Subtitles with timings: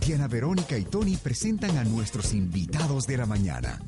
[0.00, 3.78] Diana Verónica y Tony presentan a nuestros invitados de la mañana.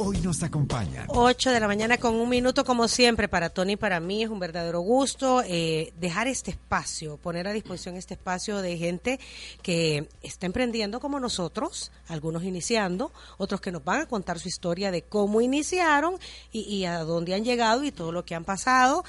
[0.00, 1.06] Hoy nos acompañan.
[1.08, 4.30] 8 de la mañana con un minuto como siempre para Tony y para mí es
[4.30, 9.18] un verdadero gusto eh, dejar este espacio, poner a disposición este espacio de gente
[9.60, 14.92] que está emprendiendo como nosotros, algunos iniciando, otros que nos van a contar su historia
[14.92, 16.14] de cómo iniciaron
[16.52, 19.04] y, a dónde han llegado y todo lo que han pasado.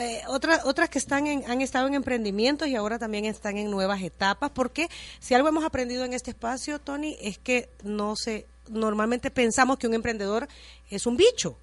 [0.00, 3.70] Eh, otras, otras que están en, han estado en emprendimientos y ahora también están en
[3.70, 4.88] nuevas etapas, porque
[5.20, 9.86] si algo hemos aprendido en este espacio, Tony, es que no se normalmente pensamos que
[9.86, 10.48] un emprendedor
[10.90, 11.56] es un bicho.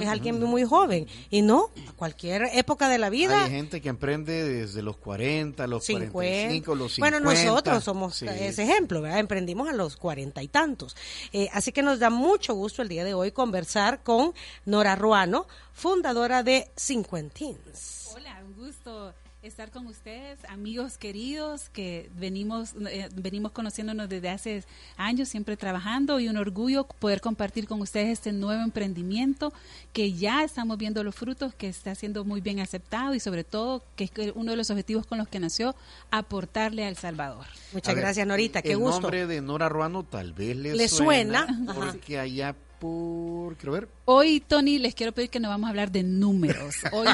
[0.00, 1.06] es alguien muy joven.
[1.30, 3.44] Y no, a cualquier época de la vida.
[3.44, 7.18] Hay gente que emprende desde los 40, los 45, los 50.
[7.18, 9.18] Bueno, nosotros somos ese ejemplo, ¿verdad?
[9.18, 10.94] Emprendimos a los cuarenta y tantos.
[11.32, 14.34] Eh, así que nos da mucho gusto el día de hoy conversar con
[14.66, 18.10] Nora Ruano, fundadora de Cincuentins.
[18.14, 24.64] Hola, un gusto estar con ustedes, amigos queridos que venimos eh, venimos conociéndonos desde hace
[24.96, 29.52] años, siempre trabajando y un orgullo poder compartir con ustedes este nuevo emprendimiento
[29.92, 33.82] que ya estamos viendo los frutos, que está siendo muy bien aceptado y sobre todo
[33.96, 35.74] que es uno de los objetivos con los que nació
[36.12, 37.46] aportarle a El Salvador.
[37.72, 38.98] Muchas gracias, Norita, qué gusto.
[38.98, 43.88] El nombre de Nora Ruano tal vez le, suena, porque allá por, quiero ver.
[44.04, 46.74] Hoy, Tony, les quiero pedir que nos vamos a hablar de números.
[46.92, 47.06] Hoy,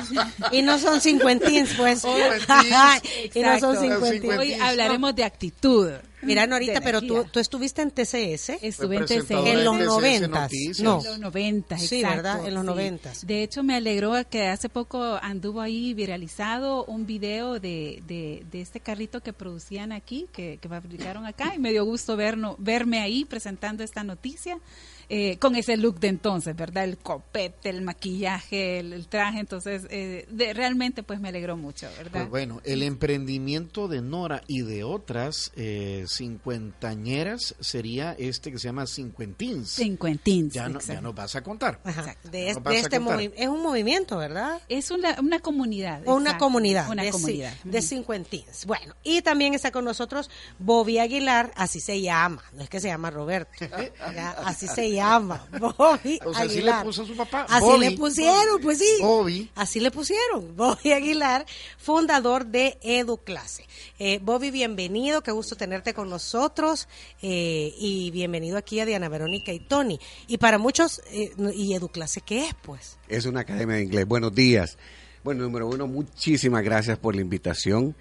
[0.53, 2.03] y no son cincuentins, pues.
[3.34, 4.39] y no son cincuentins.
[4.39, 5.91] Hoy hablaremos de actitud.
[6.22, 8.50] Mira, Norita, pero tú, tú estuviste en TCS.
[8.62, 9.31] Estuve en TCS.
[9.31, 10.50] En los noventas.
[10.81, 10.98] No.
[10.98, 12.47] En los noventas, Sí, ¿verdad?
[12.47, 13.27] En los noventas.
[13.27, 18.61] De hecho, me alegró que hace poco anduvo ahí viralizado un video de, de, de
[18.61, 23.00] este carrito que producían aquí, que, que fabricaron acá, y me dio gusto verno, verme
[23.00, 24.59] ahí presentando esta noticia.
[25.11, 26.77] Eh, con ese look de entonces, ¿verdad?
[26.84, 32.12] El copete, el maquillaje, el, traje, entonces eh, de, realmente pues me alegró mucho, ¿verdad?
[32.12, 38.68] Pues bueno, el emprendimiento de Nora y de otras eh, cincuentañeras sería este que se
[38.68, 39.70] llama Cincuentins.
[39.76, 40.54] Cincuentins.
[40.54, 41.80] Ya, no, ya nos vas a contar.
[42.30, 43.00] De, este
[43.36, 44.60] es un movimiento, ¿verdad?
[44.69, 46.03] Es una, una comunidad.
[46.06, 46.91] Una comunidad.
[46.91, 47.54] Una de, comunidad.
[47.64, 48.66] De Cincuentins.
[48.66, 52.88] Bueno, y también está con nosotros Bobby Aguilar, así se llama, no es que se
[52.88, 53.50] llama Roberto,
[54.44, 55.47] así se llama llama,
[56.68, 57.46] Bobby Así le puso su papá.
[57.48, 58.96] Así le pusieron, pues sí.
[59.00, 59.50] Bobby.
[59.54, 60.56] Así le pusieron.
[60.56, 61.46] Bobby Aguilar,
[61.78, 63.64] fundador de EduClase.
[63.98, 66.88] Eh, Bobby, bienvenido, qué gusto tenerte con nosotros
[67.22, 69.98] eh, y bienvenido aquí a Diana Verónica y Tony.
[70.26, 72.98] Y para muchos, eh, ¿y EduClase qué es, pues?
[73.08, 74.06] Es una academia de inglés.
[74.06, 74.78] Buenos días.
[75.24, 77.96] Bueno, número uno, muchísimas gracias por la invitación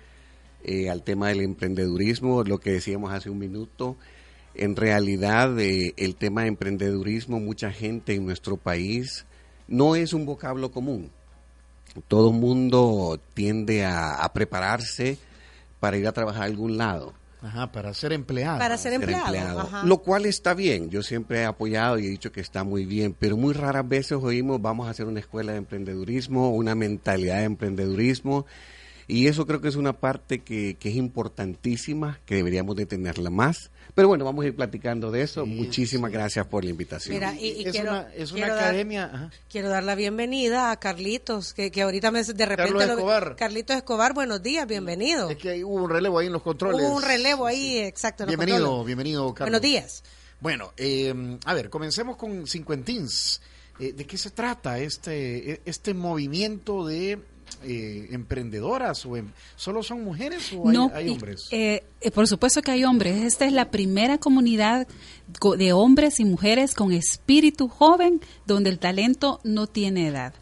[0.64, 3.98] eh, al tema del emprendedurismo, lo que decíamos hace un minuto
[4.58, 9.26] en realidad eh, el tema de emprendedurismo, mucha gente en nuestro país
[9.68, 11.12] no es un vocablo común.
[12.08, 15.18] Todo mundo tiende a, prepararse
[15.80, 17.14] para ir a trabajar a algún lado.
[17.42, 18.60] Ajá, para ser empleado.
[18.60, 19.70] Para ser empleado.
[19.84, 20.90] Lo cual está bien.
[20.90, 24.18] Yo siempre he apoyado y he dicho que está muy bien, pero muy raras veces
[24.22, 28.46] oímos vamos a hacer una escuela de emprendedurismo, una mentalidad de emprendedurismo.
[29.08, 33.30] Y eso creo que es una parte que, que es importantísima, que deberíamos de tenerla
[33.30, 35.48] más pero bueno, vamos a ir platicando de eso.
[35.48, 37.16] Muchísimas gracias por la invitación.
[37.16, 39.32] Mira, y, es, quiero, una, es una academia.
[39.50, 42.74] quiero dar la bienvenida a Carlitos, que, que ahorita me, de repente.
[42.74, 43.36] Carlos Escobar.
[43.36, 45.32] Carlitos Escobar, buenos días, bienvenido.
[45.32, 46.80] Es que hubo un relevo ahí en los controles.
[46.80, 48.22] Hubo un relevo ahí, exacto.
[48.22, 49.50] En bienvenido, los bienvenido, Carlos.
[49.50, 50.04] Buenos días.
[50.42, 53.42] Bueno, eh, a ver, comencemos con Cincuentins.
[53.80, 57.18] Eh, ¿De qué se trata este, e, este movimiento de
[57.64, 61.48] eh, emprendedoras o em, solo son mujeres o hay, hombres?
[61.52, 63.24] Eh, eh, por supuesto que hay hombres.
[63.24, 64.88] Esta es la primera comunidad
[65.58, 70.34] de hombres y mujeres con espíritu joven donde el talento no tiene edad.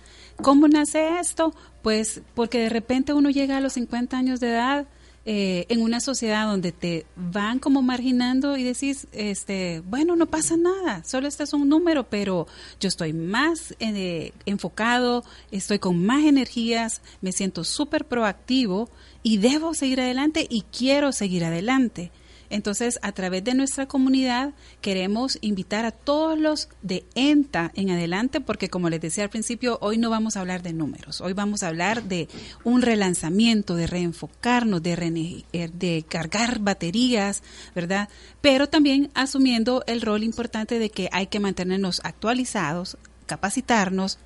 [0.41, 1.53] ¿Cómo nace esto?
[1.81, 4.87] Pues porque de repente uno llega a los 50 años de edad
[5.27, 10.55] eh, en una sociedad donde te van como marginando y decís, este, bueno, no pasa
[10.55, 12.45] nada, solo este es un número, pero
[12.79, 18.87] yo estoy más eh, enfocado, estoy con más energías, me siento súper proactivo
[19.23, 22.11] y debo seguir adelante y quiero seguir adelante.
[22.50, 28.41] Entonces, a través de nuestra comunidad queremos invitar a todos los de ENTA en adelante,
[28.41, 31.64] porque como les decía al principio, hoy no vamos a hablar de números, hoy vamos
[31.64, 32.28] a hablar de
[32.64, 37.43] un relanzamiento, de reenfocarnos, de, eh, de cargar baterías,
[37.73, 38.09] ¿verdad?
[38.41, 44.19] Pero también asumiendo el rol importante de que hay que mantenernos actualizados, capacitarnos,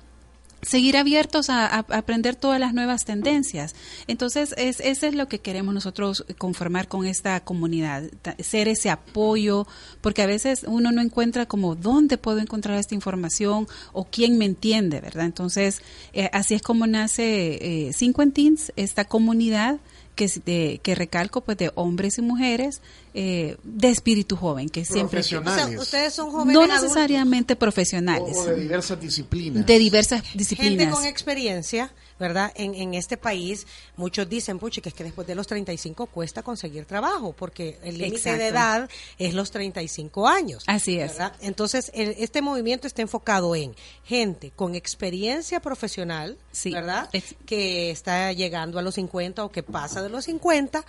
[0.62, 3.74] seguir abiertos a, aprender todas las nuevas tendencias.
[4.06, 8.04] Entonces, es, eso es lo que queremos nosotros conformar con esta comunidad,
[8.38, 9.66] ser ese apoyo,
[10.00, 14.44] porque a veces uno no encuentra como dónde puedo encontrar esta información o quién me
[14.44, 15.26] entiende, ¿verdad?
[15.26, 19.80] Entonces, eh, así es como nace eh, Cinquentins, esta comunidad
[20.14, 22.80] que, que recalco, pues de hombres y mujeres
[23.14, 25.20] eh, de espíritu joven, que siempre...
[25.20, 28.36] ustedes son jóvenes No necesariamente profesionales.
[28.36, 29.66] O de diversas disciplinas.
[29.66, 30.78] De diversas disciplinas.
[30.78, 32.52] Gente con experiencia, ¿verdad?
[32.54, 36.42] En, en este país, muchos dicen, puche, que es que después de los 35 cuesta
[36.42, 38.88] conseguir trabajo, porque el límite de edad
[39.18, 40.62] es los 35 años.
[40.66, 41.12] Así es.
[41.12, 41.32] ¿verdad?
[41.40, 43.74] Entonces, este movimiento está enfocado en
[44.04, 47.08] gente con experiencia profesional, ¿verdad?
[47.46, 50.84] Que está llegando a los 50 o que pasa de los 50,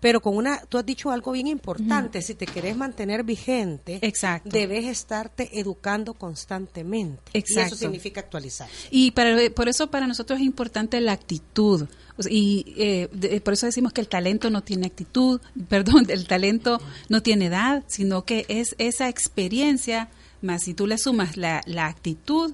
[0.00, 4.50] pero con una, tú has dicho algo bien importante, si te querés mantener vigente, Exacto.
[4.50, 7.22] debes estarte educando constantemente.
[7.32, 7.60] Exacto.
[7.60, 8.68] Y eso significa actualizar.
[8.90, 11.86] Y para, por eso para nosotros es importante la actitud.
[12.28, 17.22] y eh, por eso decimos que el talento no tiene actitud, perdón, el talento no
[17.22, 20.08] tiene edad, sino que es esa experiencia,
[20.42, 22.52] más si tú le sumas la, la actitud,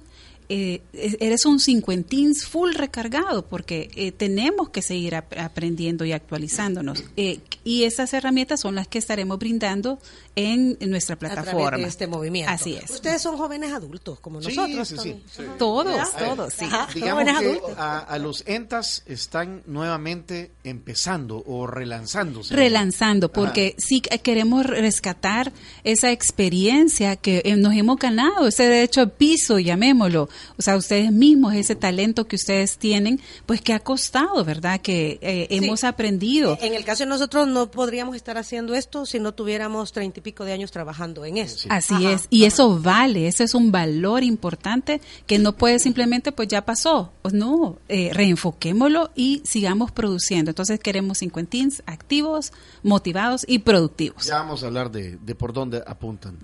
[0.53, 0.81] eh,
[1.21, 7.05] eres un cincuentins full recargado porque eh, tenemos que seguir aprendiendo y actualizándonos.
[7.15, 9.97] Eh, y esas herramientas son las que estaremos brindando
[10.35, 11.77] en, nuestra plataforma.
[11.77, 12.51] de este movimiento.
[12.51, 12.89] Así es.
[12.89, 14.89] Ustedes son jóvenes adultos, como nosotros.
[14.89, 15.43] Sí, sí, sí.
[15.57, 16.65] Todos, todos, sí.
[16.95, 22.53] digamos que a, los ENTAS están nuevamente empezando o relanzándose.
[22.53, 25.53] Relanzando, porque sí queremos rescatar
[25.85, 30.27] esa experiencia que nos hemos ganado, ese derecho a piso, llamémoslo
[30.57, 34.81] o sea, ustedes mismos, ese talento que ustedes tienen, pues que ha costado, ¿verdad?
[34.81, 36.57] Que eh, hemos aprendido.
[36.61, 40.23] En el caso de nosotros no podríamos estar haciendo esto si no tuviéramos treinta y
[40.23, 41.67] pico de años trabajando en eso.
[41.69, 46.47] Así es, y eso vale, eso es un valor importante que no puede simplemente, pues
[46.47, 50.51] ya pasó, pues no, eh, reenfoquémoslo y sigamos produciendo.
[50.51, 52.51] Entonces queremos cincuentins activos,
[52.83, 54.25] motivados y productivos.
[54.25, 56.37] Ya vamos a hablar de, de por dónde apuntan.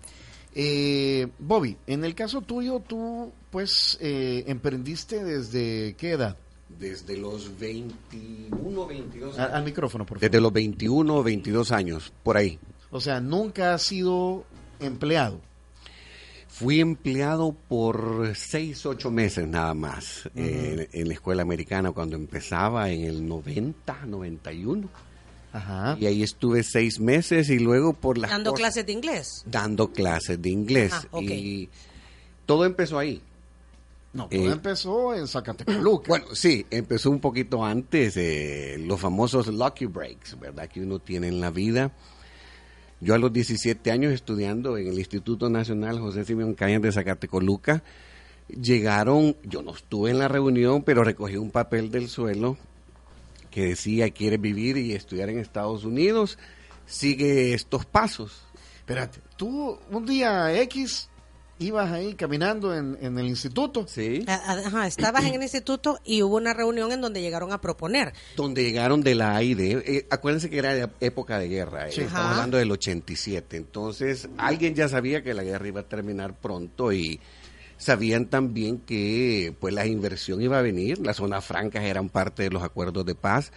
[0.59, 6.35] Eh, Bobby, en el caso tuyo, tú pues eh, emprendiste desde qué edad?
[6.79, 9.53] Desde los 21, 22 años.
[9.53, 10.31] Al, micrófono, por favor.
[10.31, 12.57] Desde los 21, 22 años, por ahí.
[12.89, 14.45] O sea, nunca has sido
[14.79, 15.39] empleado.
[16.47, 22.89] Fui empleado por 6, 8 meses nada más en, en, la escuela americana cuando empezaba
[22.89, 24.89] en el 90, 91.
[25.99, 28.27] Y ahí estuve seis meses y luego por la...
[28.27, 29.43] ¿Dando clases de inglés?
[29.45, 30.93] Dando clases de inglés.
[30.93, 31.69] Ah, y
[32.45, 33.21] todo empezó ahí.
[34.13, 36.07] No, todo eh, empezó en Zacatecoluca.
[36.07, 40.67] Bueno, sí, empezó un poquito antes, eh, los famosos lucky breaks, ¿verdad?
[40.67, 41.91] Que uno tiene en la vida.
[42.99, 47.83] Yo a los 17 años estudiando en el Instituto Nacional José Simeón Cañas de Zacatecoluca,
[48.47, 52.57] llegaron, yo no estuve en la reunión, pero recogí un papel del suelo
[53.57, 56.37] que decía quiere vivir y estudiar en Estados Unidos,
[56.85, 58.43] sigue estos pasos.
[58.75, 61.09] Espérate, tú un día X
[61.57, 63.87] ibas ahí caminando en, el instituto.
[63.87, 64.23] Sí.
[64.27, 68.13] Ajá, estabas en el instituto y hubo una reunión en donde llegaron a proponer.
[68.35, 69.59] Donde llegaron de la AID.
[69.59, 71.87] Eh, acuérdense que era época de guerra.
[71.87, 73.57] Eh, estamos hablando del 87.
[73.57, 77.19] Entonces, alguien ya sabía que la guerra iba a terminar pronto y
[77.77, 82.49] sabían también que pues la inversión iba a venir, las zonas francas eran parte de
[82.49, 83.51] los acuerdos de paz.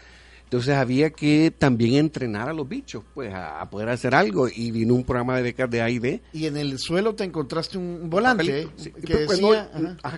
[0.51, 4.49] Entonces había que también entrenar a los bichos, pues a, poder hacer algo.
[4.49, 6.21] Y vino un programa de becas de AID.
[6.33, 8.69] Y en el suelo te encontraste un volante
[9.07, 9.71] que, pues, decía,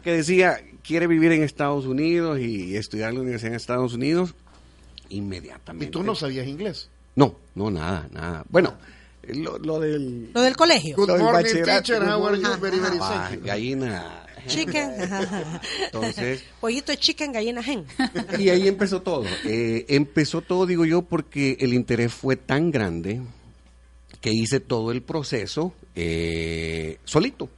[0.02, 4.34] que decía, quiere vivir en Estados Unidos y estudiar en la universidad en Estados Unidos.
[5.10, 5.84] Inmediatamente.
[5.84, 6.88] ¿Y tú no sabías inglés?
[7.14, 8.42] No, no, nada, nada.
[8.48, 8.72] Bueno,
[9.28, 10.32] lo, lo, del...
[10.32, 10.96] Lo del colegio.
[10.96, 12.02] Good morning, teacher.
[12.02, 12.56] How are you?
[12.60, 14.26] Very, very ah, Gallina.
[14.46, 14.94] Chicken.
[15.84, 16.44] Entonces...
[16.60, 17.84] Pollito chicken, gallina gen.
[18.38, 19.24] Y ahí empezó todo.
[19.44, 23.20] Eh, empezó todo, digo yo, porque el interés fue tan grande
[24.20, 27.48] que hice todo el proceso eh, solito.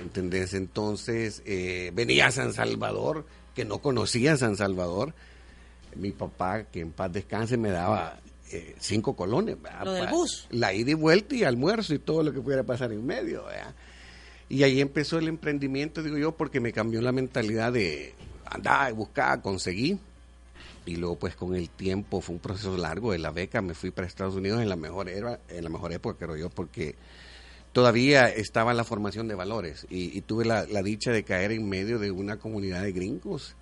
[0.00, 0.54] ¿Entendés?
[0.54, 5.14] Entonces eh, venía a San Salvador, que no conocía San Salvador.
[5.94, 8.18] Mi papá, que en paz descanse, me daba
[8.50, 9.56] eh, cinco colones.
[9.84, 10.46] Lo del bus.
[10.50, 13.44] La ida y vuelta y almuerzo y todo lo que pudiera pasar en medio.
[14.48, 19.40] Y ahí empezó el emprendimiento, digo yo, porque me cambió la mentalidad de andar, buscar,
[19.42, 19.98] conseguir.
[20.86, 23.62] Y luego, pues, con el tiempo, fue un proceso largo de la beca.
[23.62, 26.50] Me fui para Estados Unidos en la mejor, era, en la mejor época, creo yo,
[26.50, 26.94] porque
[27.72, 29.86] todavía estaba la formación de valores.
[29.88, 33.56] Y, tuve la, la, dicha de caer en medio de una comunidad de gringos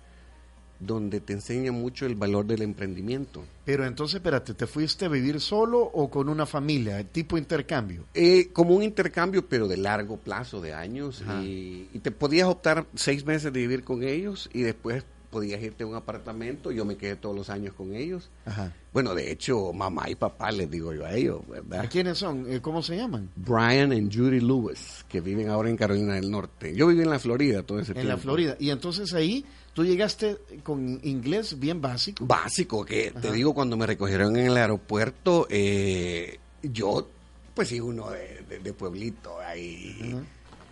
[0.79, 3.43] donde te enseña mucho el valor del emprendimiento.
[3.65, 7.03] Pero entonces, espérate, ¿te fuiste a vivir solo o con una familia?
[7.03, 8.05] ¿Tipo intercambio?
[8.13, 11.23] Eh, como un intercambio, pero de largo plazo, de años.
[11.41, 15.87] Y, te podías optar seis meses de vivir con ellos y después podías irte a
[15.87, 18.29] un apartamento, yo me quedé todos los años con ellos.
[18.45, 18.71] Ajá.
[18.93, 21.79] Bueno, de hecho, mamá y papá les digo yo a ellos, ¿verdad?
[21.79, 22.45] ¿A quiénes son?
[22.51, 23.31] Eh, ¿Cómo se llaman?
[23.35, 26.75] Brian y Judy Lewis, que viven ahora en Carolina del Norte.
[26.75, 28.11] Yo viví en la Florida todo ese En tiempo.
[28.11, 28.55] la Florida.
[28.59, 32.25] Y entonces ahí tú llegaste con inglés bien básico.
[32.25, 37.09] Básico, que te digo, cuando me recogieron en el aeropuerto, eh, yo,
[37.55, 40.15] pues sí, uno de, de- de pueblito, ahí,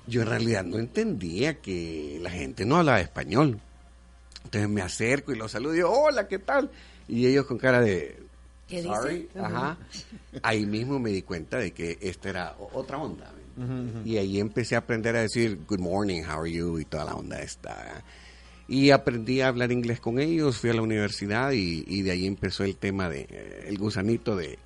[0.07, 3.59] yo en realidad no entendía que la gente no hablaba español.
[4.43, 6.69] Entonces me acerco y los saludo y digo, hola, ¿qué tal?
[7.07, 8.17] Y ellos con cara de...
[8.67, 9.39] ¿Qué "Sorry", dice?
[9.39, 9.77] Ajá.
[10.43, 13.31] Ahí mismo me di cuenta de que esta era otra onda.
[14.05, 17.13] Y ahí empecé a aprender a decir good morning, how are you y toda la
[17.15, 18.01] onda esta.
[18.71, 22.25] Y aprendí a hablar inglés con ellos, fui a la universidad y, y de ahí
[22.25, 24.57] empezó el tema de eh, el gusanito de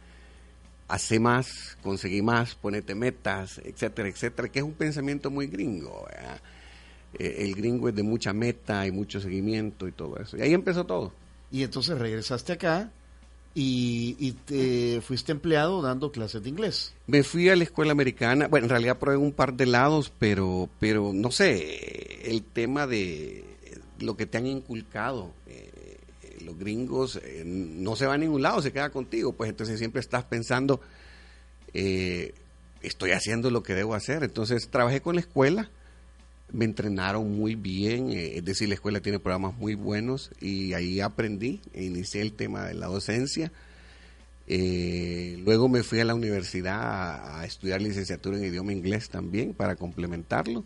[0.87, 6.05] hacer más, conseguir más, ponete metas, etcétera, etcétera, que es un pensamiento muy gringo.
[6.07, 6.39] ¿verdad?
[7.17, 10.37] Eh, el gringo es de mucha meta y mucho seguimiento y todo eso.
[10.37, 11.11] Y ahí empezó todo.
[11.51, 12.91] Y entonces regresaste acá
[13.55, 16.93] y, y te fuiste empleado dando clases de inglés.
[17.07, 20.69] Me fui a la escuela americana, bueno, en realidad probé un par de lados, pero,
[20.79, 23.54] pero no sé, el tema de
[23.99, 25.97] lo que te han inculcado, eh,
[26.43, 30.01] los gringos eh, no se va a ningún lado, se queda contigo, pues entonces siempre
[30.01, 30.81] estás pensando,
[31.73, 32.33] eh,
[32.81, 34.23] estoy haciendo lo que debo hacer.
[34.23, 35.69] Entonces trabajé con la escuela,
[36.51, 41.61] me entrenaron muy bien, es decir, la escuela tiene programas muy buenos y ahí aprendí,
[41.73, 43.51] inicié el tema de la docencia.
[44.47, 50.63] Luego me fui a la universidad a estudiar licenciatura en idioma inglés también para complementarlo.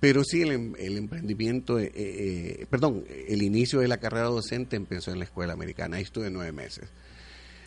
[0.00, 4.76] Pero sí, el, em- el emprendimiento, eh, eh, perdón, el inicio de la carrera docente
[4.76, 5.96] empezó en la escuela americana.
[5.96, 6.88] Ahí estuve nueve meses.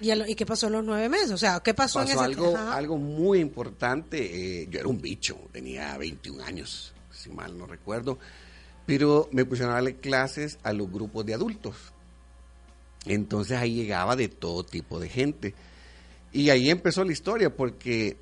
[0.02, 1.32] ¿Y, qué pasó en los nueve meses?
[1.32, 2.76] O sea, ¿qué pasó, en ese algo, Ajá.
[2.76, 4.62] algo muy importante.
[4.62, 8.18] eh, yo era un bicho, tenía 21 años, si mal no recuerdo.
[8.86, 11.76] Pero me pusieron a darle clases a los grupos de adultos.
[13.06, 15.54] Entonces ahí llegaba de todo tipo de gente.
[16.32, 18.18] Y ahí empezó la historia porque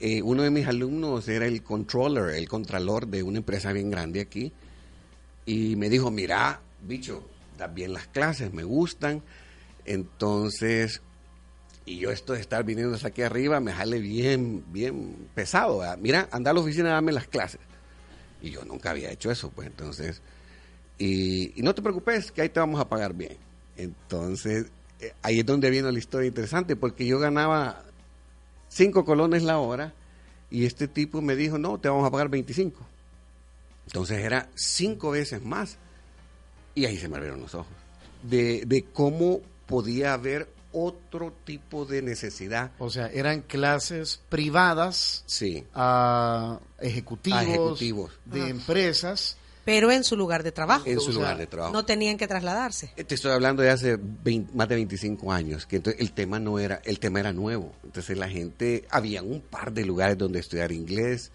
[0.00, 4.20] eh, uno de mis alumnos era el controller, el contralor de una empresa bien grande
[4.20, 4.52] aquí.
[5.44, 7.28] Y me dijo, mira, bicho,
[7.58, 9.22] das bien las clases, me gustan.
[9.84, 11.02] Entonces,
[11.84, 15.82] y yo esto de estar viniendo hasta aquí arriba me jale bien, bien pesado.
[15.98, 17.60] Mira, anda a la oficina a darme las clases.
[18.40, 20.22] Y yo nunca había hecho eso, pues entonces.
[20.98, 23.36] Y, y no te preocupes, que ahí te vamos a pagar bien.
[23.76, 24.66] Entonces,
[25.00, 27.84] eh, ahí es donde viene la historia interesante, porque yo ganaba
[28.70, 29.92] cinco colones la hora
[30.50, 32.80] y este tipo me dijo, no, te vamos a pagar 25.
[33.86, 35.76] Entonces era cinco veces más.
[36.74, 37.72] Y ahí se me abrieron los ojos.
[38.22, 42.70] De, de cómo podía haber otro tipo de necesidad.
[42.78, 45.64] O sea, eran clases privadas Sí.
[45.74, 48.12] a ejecutivos, A ejecutivos.
[48.24, 49.36] de empresas.
[49.64, 50.84] Pero en su lugar de trabajo.
[50.86, 51.72] En O su sea, lugar de trabajo.
[51.72, 52.92] No tenían que trasladarse.
[53.06, 56.58] Te estoy hablando de hace 20 más de 25 años, que entonces el tema no
[56.58, 57.72] era, el tema era nuevo.
[57.84, 61.30] Entonces la gente, había un par de lugares donde estudiar inglés,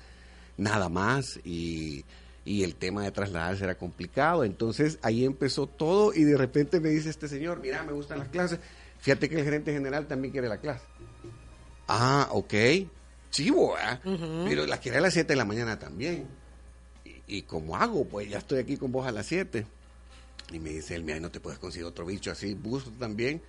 [0.58, 2.03] nada más, y,
[2.46, 4.44] y el tema de trasladarse era complicado.
[4.44, 8.29] Entonces ahí empezó todo y de repente me dice este señor, mira, me gustan las
[8.29, 8.60] clases,
[9.00, 10.84] fíjate que el gerente general también quiere la clase.
[11.88, 12.53] Ah, ok,
[13.29, 13.75] chivo,
[14.46, 16.25] pero la quiere a las 7 de la mañana también.
[17.27, 18.05] ¿Y, cómo hago?
[18.05, 19.65] Pues ya estoy aquí con vos a las 7.
[20.51, 23.41] Y me dice él, mira, no te puedes conseguir otro bicho así, busto también.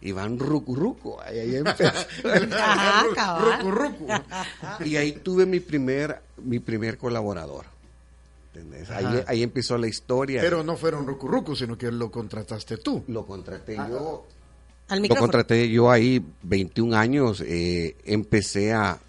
[0.00, 1.18] Y van rucu rucu.
[1.20, 1.84] Ahí, ahí empezó.
[2.54, 3.38] Ajá.
[3.38, 4.06] Rucu, rucu.
[4.84, 7.64] y ahí tuve mi primer, mi primer colaborador.
[8.54, 8.90] ¿Entendés?
[8.90, 10.40] Ahí, ahí empezó la historia.
[10.40, 13.04] Pero no fueron rucu, rucu, sino que lo contrataste tú.
[13.08, 14.26] lo contraté yo.
[14.88, 19.00] Al Lo contraté yo ahí, 21 años, eh, empecé a,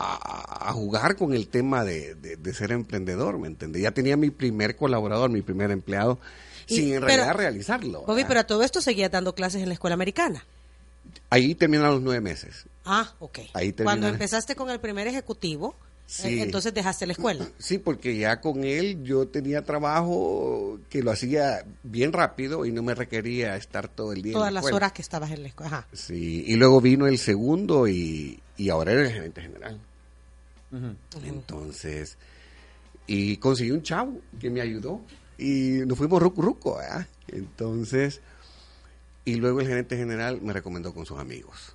[0.00, 3.82] a, a jugar con el tema de, de- de ser emprendedor, ¿me entendés?
[3.82, 6.18] Ya tenía mi primer colaborador, mi primer empleado,
[6.68, 8.00] Y- sin en pero- realidad realizarlo.
[8.02, 8.28] Bobby, ¿verdad?
[8.28, 10.44] pero a todo esto seguías dando clases en la escuela americana.
[11.28, 12.66] Ahí terminaron los nueve meses.
[12.84, 13.38] Ah, ok.
[13.54, 15.74] Ahí Cuando empezaste con el primer ejecutivo,
[16.06, 16.40] Sí.
[16.40, 17.46] eh, entonces dejaste la escuela.
[17.58, 22.82] Sí, porque ya con él yo tenía trabajo que lo hacía bien rápido y no
[22.82, 24.32] me requería estar todo el día.
[24.32, 25.68] en Todas la las horas que estabas en la escuela.
[25.78, 25.86] Ajá.
[25.92, 29.78] Sí, y luego vino el segundo y, y ahora era el gerente general.
[31.28, 32.16] Entonces,
[33.06, 35.02] y conseguí un chavo que me ayudó
[35.38, 37.06] y nos fuimos ruco ruco, ¿verdad?
[37.28, 38.20] Entonces,
[39.24, 41.74] y luego el gerente general me recomendó con sus amigos.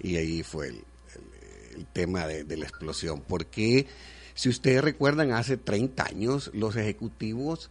[0.00, 3.22] Y ahí fue el, el- el tema de, de la explosión.
[3.22, 3.86] Porque,
[4.34, 7.70] si ustedes recuerdan, hace 30 años los ejecutivos,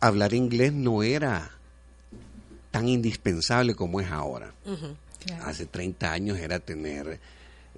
[0.00, 1.50] hablar inglés no era
[2.70, 4.52] tan indispensable como es ahora.
[5.24, 5.44] Claro.
[5.46, 7.18] Hace 30 años era tener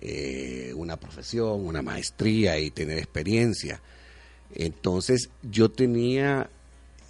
[0.01, 3.81] eh, una profesión, una maestría y tener experiencia.
[4.55, 6.51] Entonces yo tenía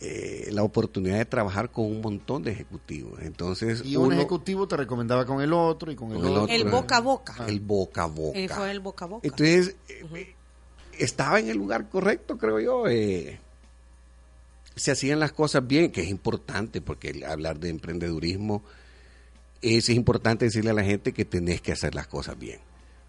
[0.03, 3.21] eh, la oportunidad de trabajar con un montón de ejecutivos.
[3.21, 6.49] Entonces, y un ejecutivo te recomendaba con el otro y con el, otro.
[6.49, 7.35] El boca a boca.
[7.47, 8.55] El boca a boca.
[8.55, 9.27] Fue el boca a boca.
[9.27, 10.35] Entonces, eh,
[10.99, 12.89] estaba en el lugar correcto, creo yo.
[12.89, 13.39] Eh,
[14.75, 18.63] se hacían las cosas bien, que es importante, porque hablar de emprendedurismo
[19.61, 22.61] es, importante decirle a la gente que tenés que hacer las cosas bien.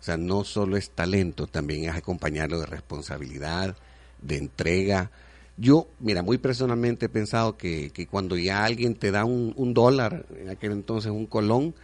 [0.02, 3.78] O sea, no solo es talento, también es acompañarlo de responsabilidad,
[4.20, 5.12] de entrega.
[5.58, 9.76] Yo, mira, muy personalmente he pensado que, que cuando ya alguien te da un, un,
[9.76, 11.76] dólar, en aquel entonces un colón,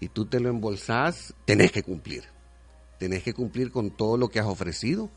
[0.00, 2.24] y tú te lo embolsás, tenés que cumplir.
[2.98, 5.10] Tenés que cumplir con todo lo que has ofrecido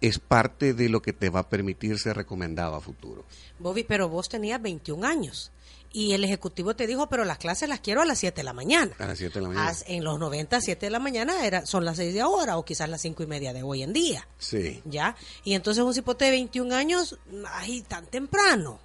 [0.00, 3.24] es parte de lo que te va a permitir ser recomendado a futuro.
[3.58, 5.50] Bobby, pero vos tenías 21 años
[5.92, 8.52] y el ejecutivo te dijo, pero las clases las quiero a las 7 de la
[8.52, 8.92] mañana.
[8.98, 9.72] A las 7 de la mañana.
[9.86, 12.88] en los 90, 7 de la mañana era, son las 6 de ahora o quizás
[12.88, 14.28] las 5 y media de hoy en día.
[14.38, 14.82] Sí.
[14.84, 15.16] ¿Ya?
[15.44, 18.80] Y entonces un cipote de 21 años, ay, tan temprano.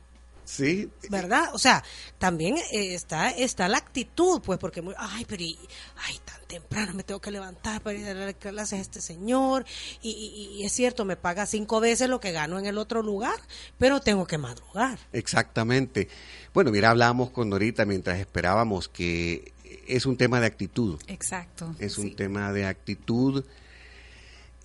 [0.45, 0.89] Sí.
[1.09, 1.49] ¿Verdad?
[1.53, 1.83] O sea,
[2.17, 7.21] también eh, está está la actitud, pues, porque, ay, pero, ay, tan temprano me tengo
[7.21, 9.65] que levantar para ir a dar clases a este señor,
[10.01, 13.39] y, y, es cierto, me paga cinco veces lo que gano en el otro lugar,
[13.77, 14.99] pero tengo que madrugar.
[15.11, 16.07] Exactamente.
[16.53, 19.53] Bueno, mira, hablábamos con Norita mientras esperábamos que
[19.87, 20.99] es un tema de actitud.
[21.07, 21.75] Exacto.
[21.79, 23.43] Es un tema de actitud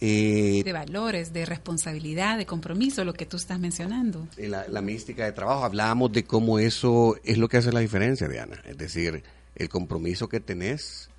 [0.00, 4.28] eh, de valores, de responsabilidad, de compromiso, lo que tú estás mencionando.
[4.36, 8.28] La, la mística de trabajo, hablábamos de cómo eso es lo que hace la diferencia,
[8.28, 8.62] Diana.
[8.64, 9.22] Es decir,
[9.56, 11.10] el compromiso que tenés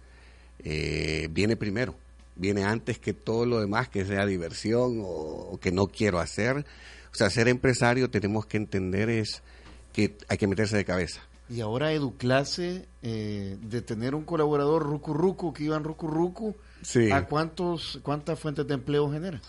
[0.63, 1.95] eh, viene primero,
[2.35, 6.65] viene antes que todo lo demás, que sea diversión o, que no quiero hacer.
[7.11, 9.41] O sea, ser empresario tenemos que entender es
[9.93, 11.21] que hay que meterse de cabeza.
[11.49, 16.55] Y ahora Educlase, eh, de tener un colaborador rucu rucu que iba en rucu
[17.11, 19.41] ¿A cuántos, cuántas fuentes de empleo genera?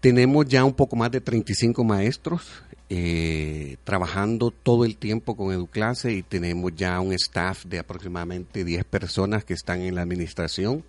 [0.00, 6.12] Tenemos ya un poco más de 35 maestros eh, trabajando todo el tiempo con Educlase
[6.12, 10.82] y tenemos ya un staff de aproximadamente 10 personas que están en la administración,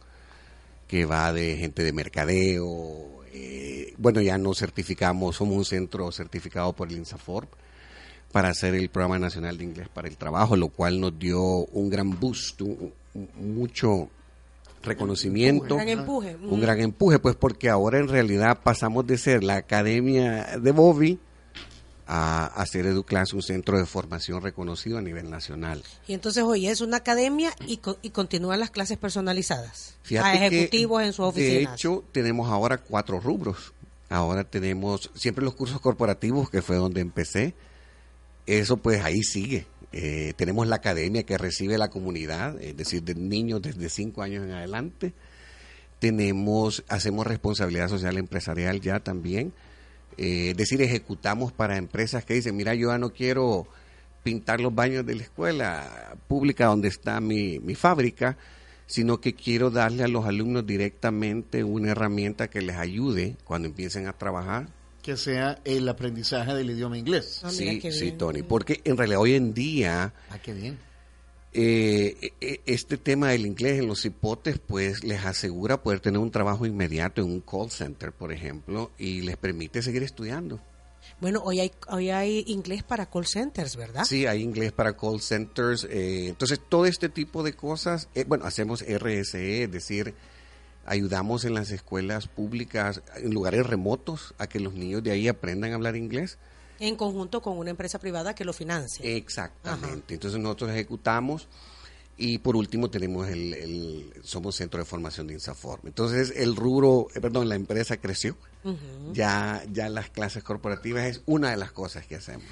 [0.88, 3.24] que va de gente de mercadeo.
[3.34, 7.48] Eh, bueno, ya nos certificamos, somos un centro certificado por el INSAFORP
[8.32, 11.90] para hacer el Programa Nacional de Inglés para el Trabajo, lo cual nos dio un
[11.90, 12.62] gran boost,
[13.36, 14.10] mucho
[14.84, 19.44] reconocimiento, un gran empuje, un gran empuje, pues porque ahora en realidad pasamos de ser
[19.44, 21.20] la academia de Bobby
[22.08, 25.84] a, hacer Educlass un centro de formación reconocido a nivel nacional.
[26.08, 31.14] Y entonces hoy es una academia y, y continúan las clases personalizadas a ejecutivos en
[31.14, 31.70] su oficina.
[31.70, 33.74] De hecho, tenemos ahora cuatro rubros.
[34.10, 37.54] Ahora tenemos siempre los cursos corporativos, que fue donde empecé.
[38.46, 39.66] Eso pues ahí sigue.
[39.94, 44.44] Eh, tenemos la academia que recibe la comunidad, es decir, de niños desde 5 años
[44.44, 45.14] en adelante.
[46.00, 49.54] Tenemos, hacemos responsabilidad social empresarial ya también.
[50.18, 53.68] Eh, es decir, ejecutamos para empresas que dicen, mira, yo ya no quiero
[54.24, 58.38] pintar los baños de la escuela pública donde está mi, mi fábrica,
[58.86, 64.08] sino que quiero darle a los alumnos directamente una herramienta que les ayude cuando empiecen
[64.08, 64.68] a trabajar
[65.02, 67.42] que sea el aprendizaje del idioma inglés.
[67.44, 70.14] Ah, sí, sí, Tony, porque en realidad hoy en día...
[70.30, 70.78] Ah, qué bien.
[71.54, 76.32] Eh, e, este tema del inglés en los hipotes pues les asegura poder tener un
[76.32, 80.62] trabajo inmediato en un call center, por ejemplo, y les permite seguir estudiando.
[81.20, 84.06] Bueno, hoy hay, hoy hay inglés para call centers, ¿verdad?
[84.06, 85.86] Sí, hay inglés para call centers.
[85.90, 90.16] Eh, entonces, todo este tipo de cosas, eh, bueno, hacemos RSE, es decir,
[90.86, 95.72] ayudamos en las escuelas públicas, en lugares remotos, a que los niños de ahí aprendan
[95.72, 96.38] a hablar inglés.
[96.80, 99.16] En conjunto con una empresa privada que lo financie.
[99.16, 100.16] Exactamente.
[100.16, 101.48] Entonces nosotros ejecutamos
[102.18, 105.88] y por último tenemos el, somos centro de formación de Insaform.
[105.88, 108.38] Entonces el rubro, eh, perdón, la empresa creció.
[109.12, 112.46] Ya ya las clases corporativas es una de las cosas que hacemos.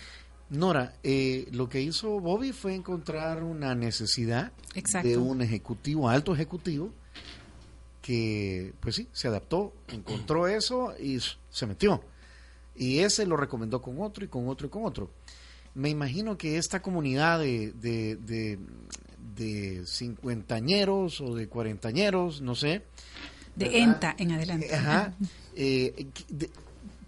[0.50, 4.52] Nora, eh, lo que hizo Bobby fue encontrar una necesidad
[5.04, 6.92] de un ejecutivo, alto ejecutivo,
[8.10, 11.20] que, pues sí, se adaptó, encontró eso y
[11.52, 12.04] se metió.
[12.76, 15.12] Y ese lo recomendó con otro y con otro y con otro.
[15.76, 18.58] Me imagino que esta comunidad de, de,
[19.36, 22.82] de, cincuentañeros o de cuarentañeros, no sé.
[23.56, 24.74] De ENTA en adelante.
[24.74, 25.14] Ajá.
[25.62, 26.08] Eh,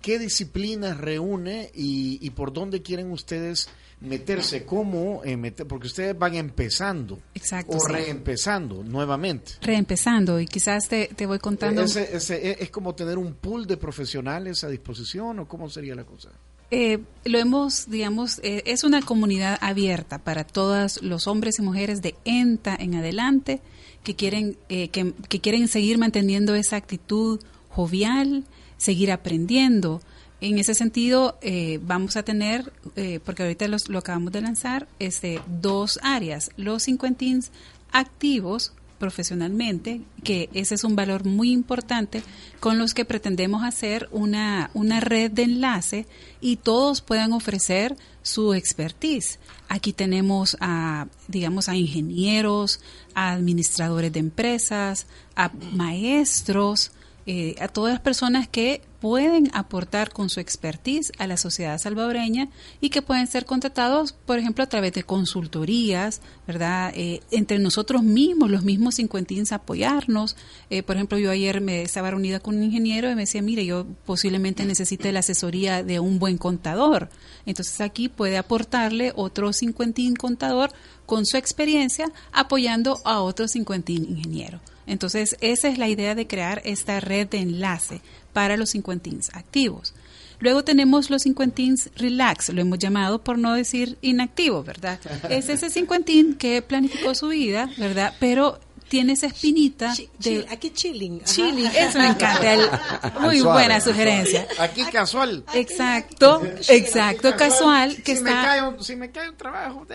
[0.01, 3.69] ¿Qué disciplinas reúne y, y por dónde quieren ustedes
[4.01, 9.53] meterse como eh, meter, porque ustedes van empezando Exacto, o reempezando nuevamente.
[9.61, 13.77] Reempezando y quizás te, te voy contando ese, ese, es como tener un pool de
[13.77, 16.29] profesionales a disposición o cómo sería la cosa
[16.73, 22.01] eh, lo hemos, digamos, eh, es una comunidad abierta para todos los hombres y mujeres
[22.01, 23.59] de ENTA en adelante
[24.05, 28.45] que quieren, que, que quieren seguir manteniendo esa actitud jovial,
[28.77, 30.01] seguir aprendiendo,
[30.41, 34.87] En ese sentido, eh, vamos a tener, eh, porque ahorita los, lo acabamos de lanzar,
[34.97, 36.49] este, dos áreas.
[36.57, 37.51] Los cincuentins
[37.91, 42.21] activos profesionalmente, que ese es un valor muy importante,
[42.59, 46.05] con los que pretendemos hacer una, una red de enlace
[46.39, 49.39] y todos puedan ofrecer su expertise.
[49.69, 52.79] Aquí tenemos a, digamos, a ingenieros,
[53.15, 56.91] a administradores de empresas, a maestros,
[57.25, 62.49] eh, a todas las personas que pueden aportar con su expertise a la sociedad salvadoreña
[62.81, 66.93] y que pueden ser contratados, por ejemplo, a través de consultorías, ¿verdad?
[66.95, 70.35] Eh, entre nosotros mismos, los mismos cincuentins, apoyarnos.
[70.69, 73.65] Eh, por ejemplo, yo ayer me estaba reunida con un ingeniero y me decía, mire,
[73.65, 77.09] yo posiblemente necesite la asesoría de un buen contador.
[77.47, 80.71] Entonces aquí puede aportarle otro cincuentín contador
[81.07, 84.61] con su experiencia apoyando a otro cincuentín ingeniero.
[84.91, 88.01] Entonces, esa es la idea de crear esta red de enlace
[88.33, 89.93] para los cincuentins activos.
[90.39, 94.99] Luego tenemos los cincuentins relax, lo hemos llamado por no decir inactivo, ¿verdad?
[95.29, 98.13] Es ese cincuentín que planificó su vida, ¿verdad?
[98.19, 98.59] Pero
[98.91, 104.45] tiene esa espinita de aquí chilling chilling eso me encanta muy buena sugerencia.
[104.59, 105.45] Aquí casual.
[105.53, 107.95] Exacto exacto casual.
[108.03, 109.87] que si está me cae un, si me cae un trabajo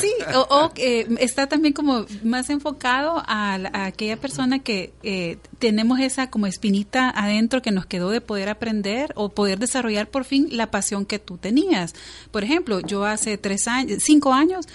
[0.00, 6.30] sí o, eh, está también como más enfocado a, aquella persona que eh, tenemos esa
[6.30, 10.70] como espinita adentro que nos quedó de poder aprender o poder desarrollar por fin la
[10.70, 11.94] pasión que tú tenías.
[12.30, 14.66] Por ejemplo yo hace tres años cinco años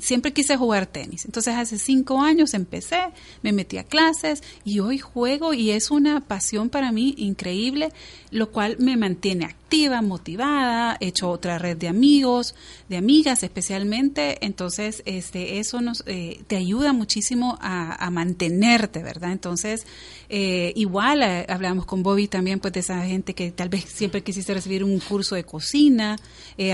[0.00, 1.26] siempre quise jugar tenis.
[1.26, 3.00] Entonces hace cinco años empecé empecé,
[3.42, 7.92] me metí a clases y hoy juego y es una pasión para mí increíble,
[8.30, 9.59] lo cual me mantiene activa,
[10.02, 12.54] motivada, he hecho otra red de amigos,
[12.88, 19.30] de amigas especialmente, entonces este eso nos eh, te ayuda muchísimo a, mantenerte, ¿verdad?
[19.30, 19.86] Entonces
[20.28, 24.22] eh, igual eh, hablamos con Bobby también pues de esa gente que tal vez siempre
[24.22, 26.16] quisiste recibir un curso de cocina,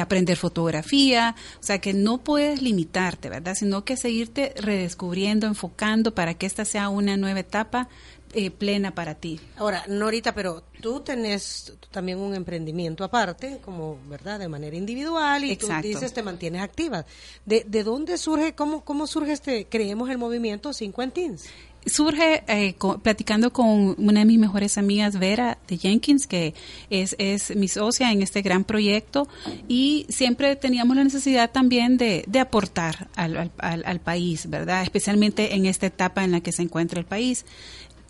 [0.01, 3.55] aprender fotografía, o sea que no puedes limitarte, ¿verdad?
[3.55, 7.89] Sino que seguirte redescubriendo, enfocando para que esta sea una nueva etapa
[8.33, 9.41] eh, plena para ti.
[9.57, 15.57] Ahora, Norita, pero tú tenés también un emprendimiento aparte, como, ¿verdad?, de manera individual y
[15.57, 17.07] tú dices te mantienes activa.
[17.45, 21.47] ¿De, de dónde surge, cómo, cómo surge este, creemos el movimiento Cincuentins?
[21.87, 26.55] surge eh, platicando con una de mis mejores amigas, Vera de Jenkins, que
[26.91, 29.29] es, es mi socia en este gran proyecto,
[29.69, 34.83] y siempre teníamos la necesidad también de, de aportar al, al, al, país, ¿verdad?
[34.83, 37.47] Especialmente en esta etapa en la que se encuentra el país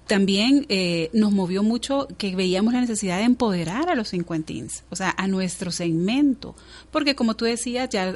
[0.07, 4.97] también eh, nos movió mucho que veíamos la necesidad de empoderar a los cincuentins, o
[4.97, 6.55] sea, a nuestro segmento,
[6.90, 8.12] porque como tú decías, ya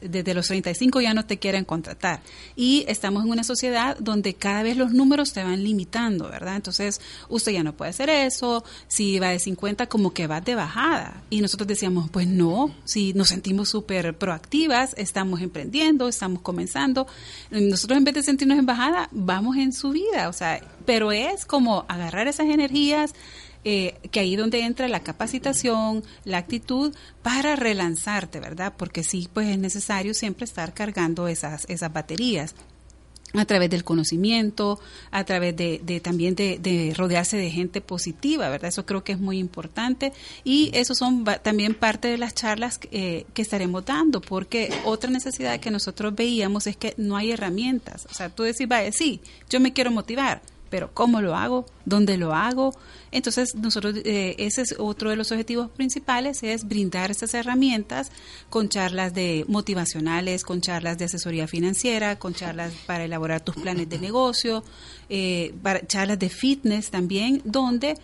[0.00, 2.20] desde los 35 ya no te quieren contratar.
[2.56, 6.56] Y estamos en una sociedad donde cada vez los números te van limitando, ¿verdad?
[6.56, 10.54] Entonces, usted ya no puede hacer eso, si va de 50 como que va de
[10.54, 11.22] bajada.
[11.30, 17.06] Y nosotros decíamos, pues no, si nos sentimos súper proactivas, estamos emprendiendo, estamos comenzando,
[17.50, 21.84] nosotros en vez de sentirnos en bajada, vamos en subida, o sea, pero es como
[21.88, 23.14] agarrar esas energías,
[23.66, 28.74] eh, que ahí donde entra la capacitación, la actitud para relanzarte, ¿verdad?
[28.76, 32.54] Porque sí, pues es necesario siempre estar cargando esas, baterías
[33.32, 34.78] a través del conocimiento,
[35.10, 38.68] a través de, también de, rodearse de gente positiva, ¿verdad?
[38.68, 40.12] Eso creo que es muy importante
[40.44, 45.58] y eso son también parte de las charlas eh, que estaremos dando, porque otra necesidad
[45.58, 48.06] que nosotros veíamos es que no hay herramientas.
[48.10, 50.42] O sea, tú decís, vaya, sí, yo me quiero motivar,
[50.74, 51.66] pero ¿cómo lo hago?
[51.84, 52.74] ¿Dónde lo hago?
[53.12, 58.10] Entonces, nosotros, eh, ese es otro de los objetivos principales, es brindar esas herramientas
[58.50, 63.88] con charlas de motivacionales, con charlas de asesoría financiera, con charlas para elaborar tus planes
[63.88, 64.64] de negocio,
[65.08, 67.96] eh, para, charlas de fitness también, donde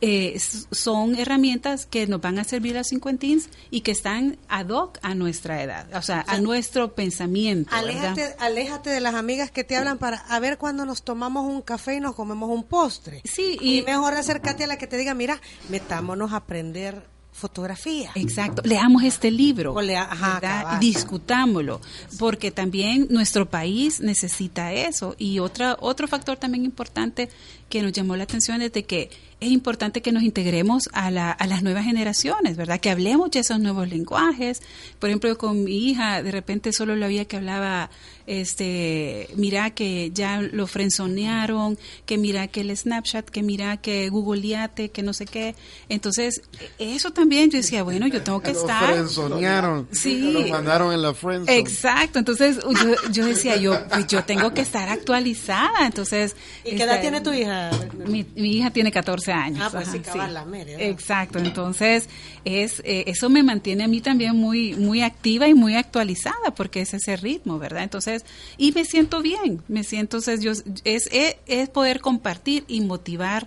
[0.00, 0.38] eh,
[0.70, 5.14] son herramientas que nos van a servir a cincuentins y que están ad hoc a
[5.14, 7.74] nuestra edad, o sea, a nuestro pensamiento.
[7.74, 11.62] Aléjate, aléjate de las amigas que te hablan para a ver cuando nos tomamos un
[11.62, 13.22] café y nos comemos un postre.
[13.24, 17.02] Sí, y, mejor acércate a la que te diga, mira, metámonos a aprender
[17.36, 18.10] fotografía.
[18.14, 18.62] Exacto.
[18.64, 21.82] Leamos este libro, o discutámoslo,
[22.18, 25.14] porque también nuestro país necesita eso.
[25.18, 27.28] Y otra, otro factor también importante
[27.68, 31.30] que nos llamó la atención es de que es importante que nos integremos a, la,
[31.30, 32.80] a las nuevas generaciones, ¿verdad?
[32.80, 34.62] Que hablemos de esos nuevos lenguajes.
[34.98, 37.90] Por ejemplo, con mi hija, de repente solo la había que hablaba,
[38.26, 44.88] este, mira que ya lo frenzonearon, que mira que el Snapchat, que mira que googleate,
[44.88, 45.54] que no sé qué.
[45.90, 46.40] Entonces,
[46.78, 48.90] eso también yo decía, bueno, yo tengo que lo estar.
[48.90, 49.86] Frenzonearon.
[49.92, 50.32] Sí.
[50.32, 51.58] Lo mandaron en la friendzone.
[51.58, 52.18] Exacto.
[52.18, 55.84] Entonces, yo, yo decía, yo, pues yo tengo que estar actualizada.
[55.84, 56.34] Entonces.
[56.64, 57.70] ¿Y qué edad este, tiene tu hija?
[58.06, 59.35] Mi, mi hija tiene 14 años.
[59.36, 60.84] Ah, pues sí, la media, ¿no?
[60.84, 62.08] Exacto, entonces
[62.44, 66.80] es eh, eso me mantiene a mí también muy muy activa y muy actualizada porque
[66.80, 67.82] es ese ritmo, ¿verdad?
[67.82, 68.24] Entonces,
[68.56, 70.52] y me siento bien, me siento, entonces yo
[70.84, 73.46] es, es, es poder compartir y motivar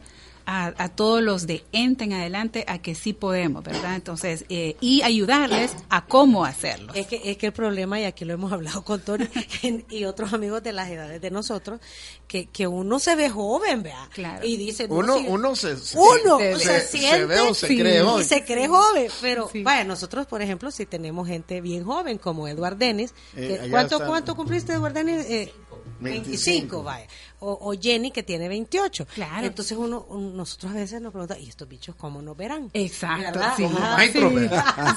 [0.51, 3.93] a, a todos los de ente en adelante a que sí podemos, ¿verdad?
[3.95, 6.91] Entonces, eh, y ayudarles a cómo hacerlo.
[6.95, 9.27] Es que, es que el problema, y aquí lo hemos hablado con Tony
[9.91, 11.79] y otros amigos de las edades de nosotros,
[12.27, 14.09] que, que uno se ve joven, vea.
[14.12, 14.43] Claro.
[14.43, 17.53] Y dice, no, Uno, sí, uno se, uno se se, ve- se siente ve o
[17.53, 18.21] se sí, cree joven.
[18.21, 19.62] y se cree joven, pero Sí.
[19.62, 24.03] vaya, nosotros por ejemplo si tenemos gente bien joven como Eduard Denis, Eh, ¿cuánto.
[24.05, 25.25] ¿cuánto cumpliste Eduard Denis?
[25.29, 25.53] Eh,
[25.99, 26.01] 25.
[26.01, 27.07] 25, vaya,
[27.39, 29.08] o, o Jenny que tiene 28.
[29.13, 29.45] Claro.
[29.47, 32.69] Entonces uno, un- nosotros a veces nos preguntamos, ¿y estos bichos cómo nos verán?
[32.73, 33.65] Exacto, sí.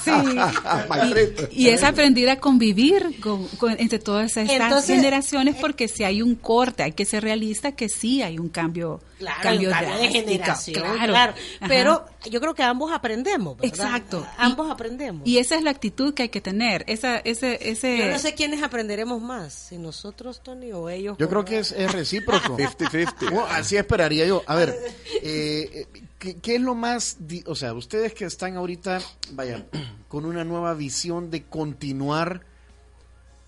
[0.03, 0.11] Sí.
[1.51, 6.03] Y, y es aprender a convivir con, con- entre todas estas Entonces, generaciones porque si
[6.03, 9.73] hay un corte, hay que ser realista que sí hay un cambio, Claro, cambio, un
[9.75, 11.33] cambio de generación, claro.
[11.67, 13.69] Pero yo creo que ambos aprendemos, ¿verdad?
[13.73, 14.25] Exacto.
[14.37, 15.27] Ambos Y- aprendemos.
[15.27, 16.83] Y esa es la actitud que hay que tener.
[16.87, 21.17] Esa, ese, ese, yo no sé quiénes aprenderemos más, si nosotros, Tony, o ellos.
[21.17, 22.32] Yo creo que es, es recíproco.
[22.41, 23.19] 50-50.
[23.31, 24.43] Bueno, así esperaría yo.
[24.47, 24.75] A ver,
[25.21, 25.87] eh,
[26.19, 29.65] ¿qué, qué es lo más, di- o sea, ustedes que están ahorita, vaya,
[30.07, 32.41] con una nueva visión de continuar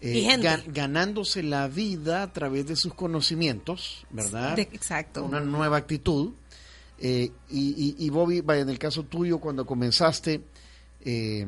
[0.02, 4.56] eh, gan- ganándose la vida a través de sus conocimientos, ¿verdad?
[4.56, 5.24] de- exacto.
[5.24, 6.34] Una nueva actitud.
[7.00, 10.42] Eh, y, y- y Bobby, vaya, en el caso tuyo, cuando comenzaste,
[11.04, 11.46] eh,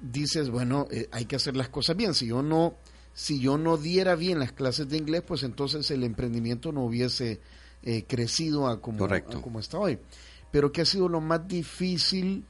[0.00, 2.12] dices, bueno, eh, hay que hacer las cosas bien.
[2.14, 2.74] Si yo no,
[3.18, 7.40] si yo no diera bien las clases de inglés, pues entonces el emprendimiento no hubiese
[7.82, 9.98] eh, crecido a como, a como está hoy.
[10.52, 12.44] Pero ¿qué ha sido lo más difícil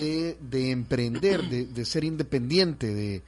[0.00, 3.22] de, de emprender, de, de ser independiente, de,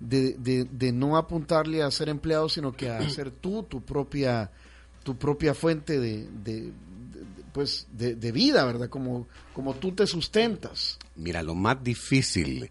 [0.00, 4.50] de, no apuntarle a ser empleado, sino que a ser tú tu propia
[5.04, 6.72] tu propia fuente de,
[7.52, 8.88] pues de, de vida, ¿verdad?
[8.88, 10.98] Como, como tú te sustentas.
[11.14, 12.68] Mira, lo más difícil,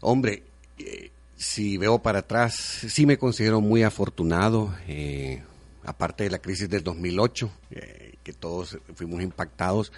[0.00, 0.44] hombre,
[0.78, 1.10] eh,
[1.42, 2.54] si veo para atrás,
[2.88, 5.42] sí me considero muy afortunado, eh,
[5.84, 9.92] aparte de la crisis del 2008, eh, que todos fuimos impactados,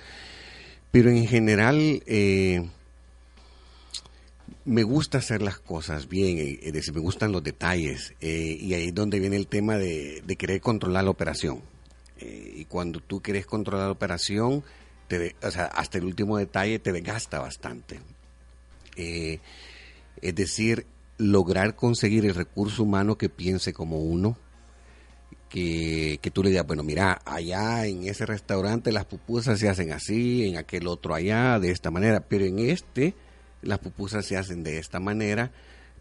[0.90, 2.66] pero en general eh,
[4.64, 8.94] me gusta hacer las cosas bien, es decir, me gustan los detalles, y ahí es
[8.94, 11.60] donde viene el tema de, querer controlar la operación.
[12.18, 14.64] Y cuando tú quieres controlar la operación,
[15.08, 18.00] te de- o sea, hasta el último detalle te desgasta bastante.
[18.96, 20.86] Es decir,
[21.18, 24.36] lograr conseguir el recurso humano que piense como uno,
[25.48, 29.92] que, que tú le digas, bueno, mira, allá en ese restaurante las pupusas se hacen
[29.92, 33.14] así, en aquel otro allá de esta manera, pero en este
[33.62, 35.52] las pupusas se hacen de esta manera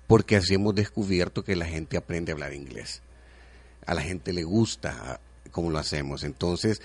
[0.07, 3.01] porque así hemos descubierto que la gente aprende a hablar inglés.
[3.85, 5.21] A la gente le gusta
[5.51, 6.23] cómo lo hacemos.
[6.23, 6.81] Entonces,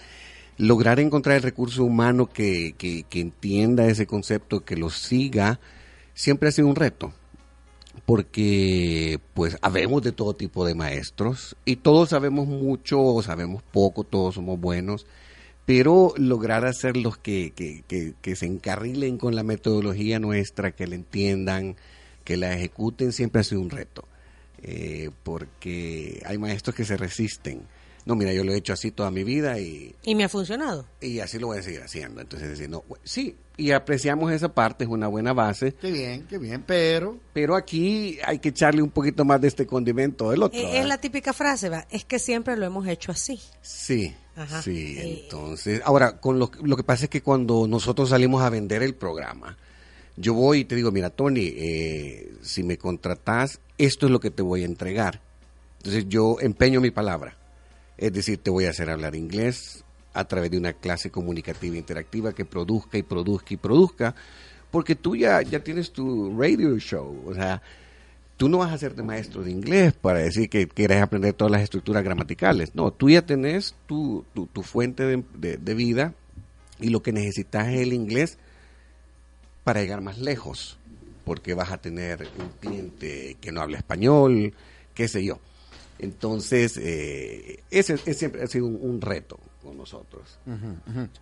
[0.56, 5.58] lograr encontrar el recurso humano que, que, que entienda ese concepto, que lo siga,
[6.14, 7.12] siempre ha sido un reto
[8.08, 14.02] porque pues habemos de todo tipo de maestros y todos sabemos mucho o sabemos poco,
[14.02, 15.04] todos somos buenos,
[15.66, 20.94] pero lograr hacer los que, que, que, se encarrilen con la metodología nuestra, que la
[20.94, 21.76] entiendan,
[22.24, 24.08] que la ejecuten, siempre ha sido un reto,
[24.62, 27.60] eh, porque hay maestros que se resisten.
[28.08, 30.86] No, mira, yo lo he hecho así toda mi vida y, Y me ha funcionado.
[30.98, 32.22] y así lo voy a seguir haciendo.
[32.22, 36.38] Entonces, decir, no, sí, y apreciamos esa parte, es una buena base, Qué bien, qué
[36.38, 40.58] bien, pero pero aquí hay que echarle un poquito más de este condimento del otro.
[40.58, 41.86] Eh, Es, la típica frase, ¿va?
[41.90, 43.38] es que siempre lo hemos hecho así.
[43.60, 44.62] Sí, Ajá.
[44.62, 44.96] sí.
[44.98, 48.82] Eh, Entonces, ahora, con lo, lo que pasa es que cuando nosotros salimos a vender
[48.82, 49.58] el programa,
[50.16, 54.30] yo voy y te digo, mira, Tony, eh, si me contratas, esto es lo que
[54.30, 55.20] te voy a entregar.
[55.76, 57.36] Entonces, yo empeño mi palabra.
[57.98, 59.84] Es decir, te voy a hacer hablar inglés
[60.14, 64.14] a través de una clase comunicativa interactiva que produzca y produzca y produzca,
[64.70, 67.61] porque tú ya, ya tienes tu radio show, o sea,
[68.37, 71.62] tú no vas a hacerte maestro de inglés para decir que quieres aprender todas las
[71.62, 76.14] estructuras gramaticales, no, tú ya tenés tu, tu, tu fuente de, de- de vida
[76.80, 78.38] y lo que necesitas es el inglés
[79.64, 80.78] para llegar más lejos,
[81.24, 84.54] porque vas a tener un cliente que no habla español,
[84.94, 85.40] qué sé yo.
[85.98, 90.38] Entonces, eh, ese, ese siempre ha sido un, un reto con nosotros.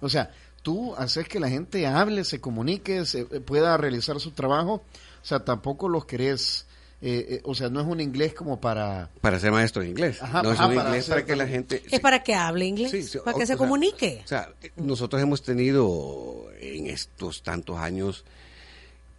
[0.01, 0.31] O sea,
[0.63, 4.75] tú haces que la gente hable, se comunique, se eh, pueda realizar su trabajo.
[5.23, 6.67] O sea, tampoco los querés,
[7.01, 9.11] eh, eh, o sea, no es un inglés como para...
[9.21, 10.23] Para ser maestro de inglés.
[10.23, 11.77] Ajá, no es ajá, un para inglés ser- para que la gente...
[11.85, 11.99] Es sí.
[11.99, 14.21] para que hable inglés, Sí, sí, para o- que o se sea, comunique.
[14.25, 18.25] O sea, eh, nosotros hemos tenido en estos tantos años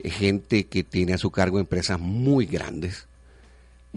[0.03, 3.07] gente que tiene a su cargo empresas muy grandes,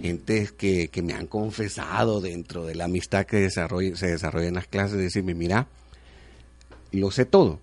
[0.01, 4.55] gente que, que me han confesado dentro de la amistad que desarrolla, se desarrolla en
[4.55, 5.67] las clases, decirme, mira,
[6.93, 7.61] lo sé todo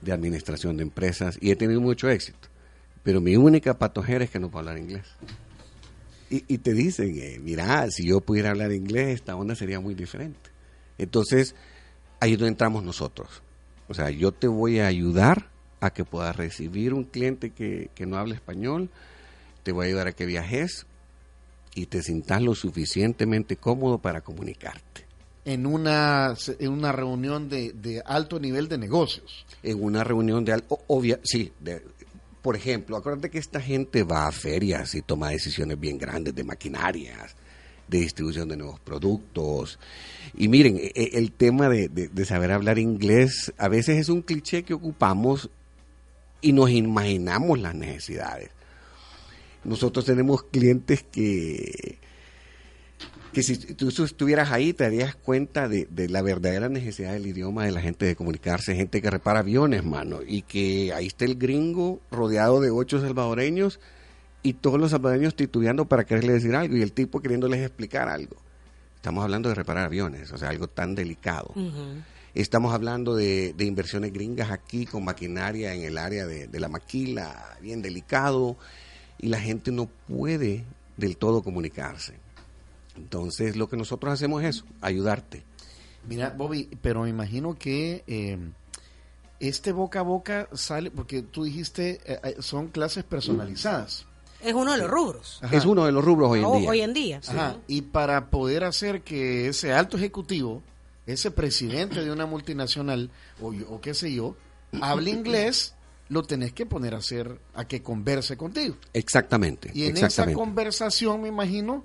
[0.00, 2.48] de administración de empresas y he tenido mucho éxito.
[3.02, 5.06] Pero mi única patojera es que no puedo hablar inglés.
[6.30, 10.50] Y, te dicen, eh, mira, si yo pudiera hablar inglés, esta onda sería muy diferente.
[10.98, 11.54] Entonces,
[12.18, 13.42] ahí es donde entramos nosotros.
[13.86, 18.06] O sea, yo te voy a ayudar a que puedas recibir un cliente que, que
[18.06, 18.90] no hable español,
[19.62, 20.86] te voy a ayudar a que viajes
[21.74, 25.04] y te sientas lo suficientemente cómodo para comunicarte.
[25.44, 29.44] En una, en una reunión de, de alto nivel de negocios.
[29.62, 31.82] En una reunión de alto, obvia, sí, de,
[32.44, 36.44] por ejemplo, acuérdate que esta gente va a ferias y toma decisiones bien grandes de
[36.44, 37.34] maquinarias,
[37.88, 39.78] de distribución de nuevos productos.
[40.36, 44.62] Y miren, e, e, el tema de, saber hablar inglés a veces es un cliché
[44.62, 45.48] que ocupamos
[46.42, 48.50] y nos imaginamos las necesidades.
[49.64, 51.98] Nosotros tenemos clientes que
[53.34, 57.72] que si tú estuvieras ahí te darías cuenta de, la verdadera necesidad del idioma de
[57.72, 62.00] la gente de comunicarse, gente que repara aviones, mano, y que ahí está el gringo
[62.10, 63.80] rodeado de ocho salvadoreños
[64.42, 68.36] y todos los salvadoreños titubeando para quererle decir algo y el tipo queriéndoles explicar algo.
[68.94, 71.52] Estamos hablando de reparar aviones, o sea, algo tan delicado.
[72.34, 77.56] Estamos hablando de, inversiones gringas aquí con maquinaria en el área de, de la maquila,
[77.60, 78.56] bien delicado,
[79.18, 80.64] y la gente no puede
[80.96, 82.14] del todo comunicarse.
[82.96, 85.44] Entonces, lo que nosotros hacemos es eso, ayudarte.
[86.08, 88.38] Mira, Bobby, pero me imagino que eh,
[89.40, 94.06] este boca a boca sale, porque tú dijiste, eh, eh, son clases personalizadas.
[94.42, 95.40] Es uno de los rubros.
[95.50, 96.70] Es uno de los rubros hoy en día.
[96.70, 97.20] Hoy en día.
[97.26, 97.56] Ajá.
[97.66, 100.62] Y para poder hacer que ese alto ejecutivo,
[101.06, 104.36] ese presidente de una multinacional, o, o qué sé yo,
[104.82, 105.74] hable inglés,
[106.14, 108.76] lo tenés que poner a hacer, a que converse contigo.
[108.92, 109.72] Exactamente.
[109.74, 111.84] Y en esa conversación, me imagino,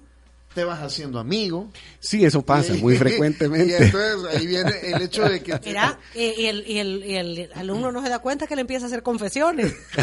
[0.53, 1.69] te vas haciendo amigo.
[1.99, 3.71] Sí, eso pasa muy frecuentemente.
[3.71, 5.59] Y entonces ahí viene el hecho de que...
[5.65, 8.85] Mira, y, el, y, el, y, el, alumno no se da cuenta que le empieza
[8.85, 9.73] a hacer confesiones.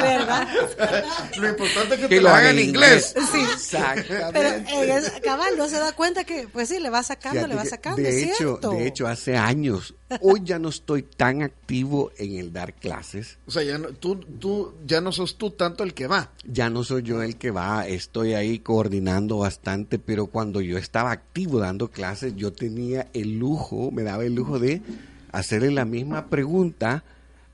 [0.00, 0.48] ¿Verdad?
[1.38, 3.14] Lo importante es que, te lo haga en inglés.
[3.32, 3.40] Sí.
[3.52, 4.32] Exactamente.
[4.32, 4.48] Pero
[4.96, 8.00] eh, cabal no se da cuenta que, pues sí, le va sacando, le va sacando.
[8.00, 12.74] De hecho, de hecho, hace años Hoy ya no estoy tan activo en el dar
[12.74, 13.38] clases.
[13.46, 16.32] O sea, ya no, tú, tú ya no sos tú tanto el que va.
[16.44, 21.10] Ya no soy yo el que va, estoy ahí coordinando bastante, pero cuando yo estaba
[21.10, 24.82] activo dando clases, yo tenía el lujo, me daba el lujo de
[25.32, 27.02] hacerle la misma pregunta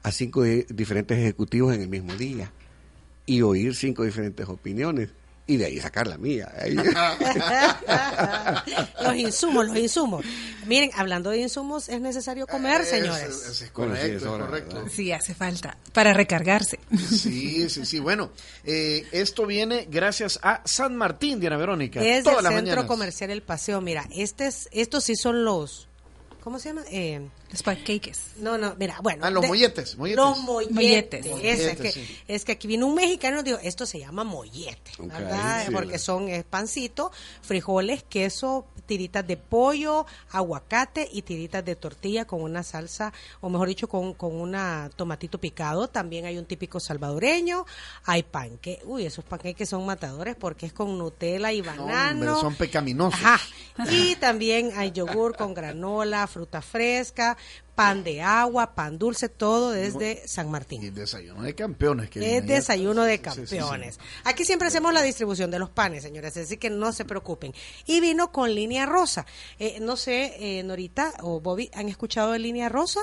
[0.02, 2.50] a cinco diferentes ejecutivos en el mismo día
[3.26, 5.10] y oír cinco diferentes opiniones
[5.46, 6.52] y de ahí sacar la mía.
[9.02, 10.24] los insumos, los insumos.
[10.66, 13.62] Miren, hablando de insumos, es necesario comer, señores.
[13.62, 16.78] Es, correcto, sí, hace falta para recargarse.
[16.96, 18.00] Sí, sí, sí.
[18.00, 18.30] Bueno,
[18.64, 22.02] eh, esto viene gracias a San Martín, Diana Verónica.
[22.02, 23.80] Es el Centro Comercial El Paseo.
[23.80, 25.88] Mira, este es, estos sí son los
[26.44, 26.82] ¿Cómo se llama?
[26.90, 28.18] Eh, los pancakes.
[28.38, 29.24] No, no, mira, bueno.
[29.24, 30.16] Ah, los molletes, molletes.
[30.16, 31.24] Los molletes.
[31.24, 35.68] es, que, es que aquí vino un mexicano y dijo, esto se llama mollete, ¿verdad?
[35.72, 37.12] Porque son es pancito,
[37.42, 43.68] frijoles, queso, tiritas de pollo, aguacate y tiritas de tortilla con una salsa, o mejor
[43.68, 45.86] dicho, con, con una tomatito picado.
[45.86, 47.66] También hay un típico salvadoreño.
[48.04, 48.80] Hay panque.
[48.84, 52.40] Uy, esos panqueques son matadores porque es con Nutella y banano.
[52.40, 53.20] son pecaminosos.
[53.22, 53.40] Ajá.
[53.90, 57.36] Y también hay yogur con granola, fruta fresca,
[57.74, 60.82] pan de agua, pan dulce, todo desde San Martín.
[60.82, 62.10] Y desayuno de campeones.
[62.10, 63.98] Que es desayuno de campeones.
[64.24, 67.52] Aquí siempre hacemos la distribución de los panes, señores, así que no se preocupen.
[67.86, 69.26] Y vino con línea rosa.
[69.58, 73.00] Eh, no sé, eh, Norita o Bobby, ¿han escuchado de línea rosa?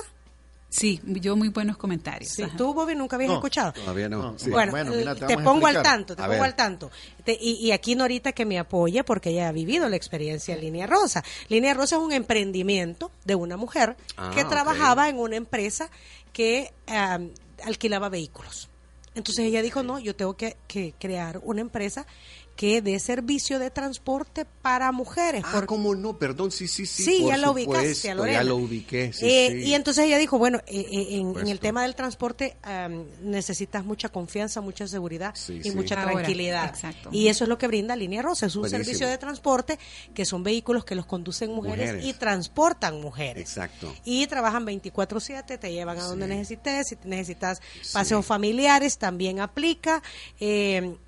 [0.72, 2.32] Sí, yo muy buenos comentarios.
[2.32, 3.74] Sí, tú, Bobby, nunca habías escuchado.
[3.74, 4.34] Todavía no.
[4.48, 6.90] Bueno, te, pongo al tanto, te pongo al tanto.
[7.26, 11.22] y, aquí Norita que me apoya porque ella ha vivido la experiencia en Línea Rosa.
[11.50, 15.90] Línea Rosa es un emprendimiento de una mujer ah, que trabajaba en una empresa
[16.32, 16.72] que
[17.62, 18.70] alquilaba vehículos.
[19.14, 22.06] Entonces ella dijo, no, yo tengo que, que crear una empresa
[22.56, 25.42] que de servicio de transporte para mujeres.
[25.46, 26.18] Ah, ¿cómo no?
[26.18, 27.02] Perdón, sí, sí, sí.
[27.02, 31.16] Sí, ya lo ubicaste, Ya lo ubiqué, eh, Y entonces ella dijo, bueno, eh, eh,
[31.18, 32.56] en, el tema del transporte
[33.22, 36.68] necesitas mucha confianza, mucha seguridad y mucha tranquilidad.
[36.68, 37.08] Exacto.
[37.12, 38.46] Y eso es lo que brinda Línea Rosa.
[38.46, 39.78] Es un servicio de transporte
[40.14, 43.42] que son vehículos que los conducen mujeres, y transportan mujeres.
[43.42, 43.92] Exacto.
[44.04, 46.88] Y trabajan 24/7, te llevan a donde necesites.
[46.88, 47.60] Si necesitas
[47.92, 50.02] paseos familiares, también aplica.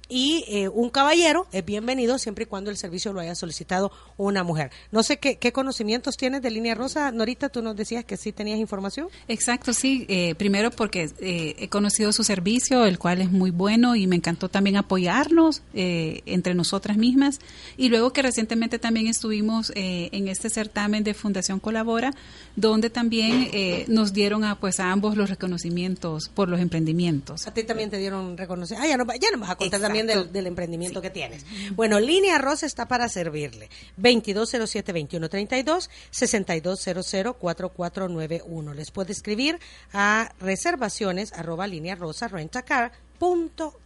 [0.08, 4.44] Y eh, un caballero es bienvenido siempre y cuando el servicio lo haya solicitado una
[4.44, 4.70] mujer.
[4.90, 7.10] No sé qué, qué conocimientos tienes de Línea Rosa.
[7.10, 9.08] Norita, tú nos decías que sí tenías información.
[9.28, 10.04] Exacto, sí.
[10.08, 14.16] Eh, primero porque eh, he conocido su servicio, el cual es muy bueno y me
[14.16, 17.40] encantó también apoyarnos entre nosotras mismas.
[17.76, 22.12] Y luego que recientemente también estuvimos en este certamen de Fundación Colabora,
[22.56, 23.50] donde también
[23.88, 27.46] nos dieron a, pues, a ambos los reconocimientos por los emprendimientos.
[27.46, 28.84] A ti también te dieron reconocimiento.
[28.84, 31.46] Ah, ya no, ya no vas a contar también del, emprendimiento que tienes.
[31.72, 33.70] Bueno, Línea Rosa está para servirle.
[34.00, 38.74] 2207-2132, 6200-4491.
[38.74, 39.60] Les puede escribir
[39.92, 42.30] a reservaciones arroba línea rosa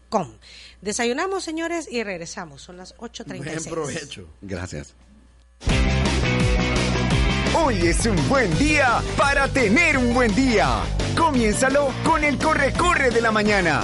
[0.09, 0.33] com.
[0.81, 2.63] Desayunamos, señores, y regresamos.
[2.63, 3.39] Son las 8.36.
[3.39, 4.27] Buen provecho.
[4.41, 4.95] Gracias.
[7.55, 10.83] Hoy es un buen día para tener un buen día.
[11.17, 13.83] Comiénzalo con el corre-corre de la mañana.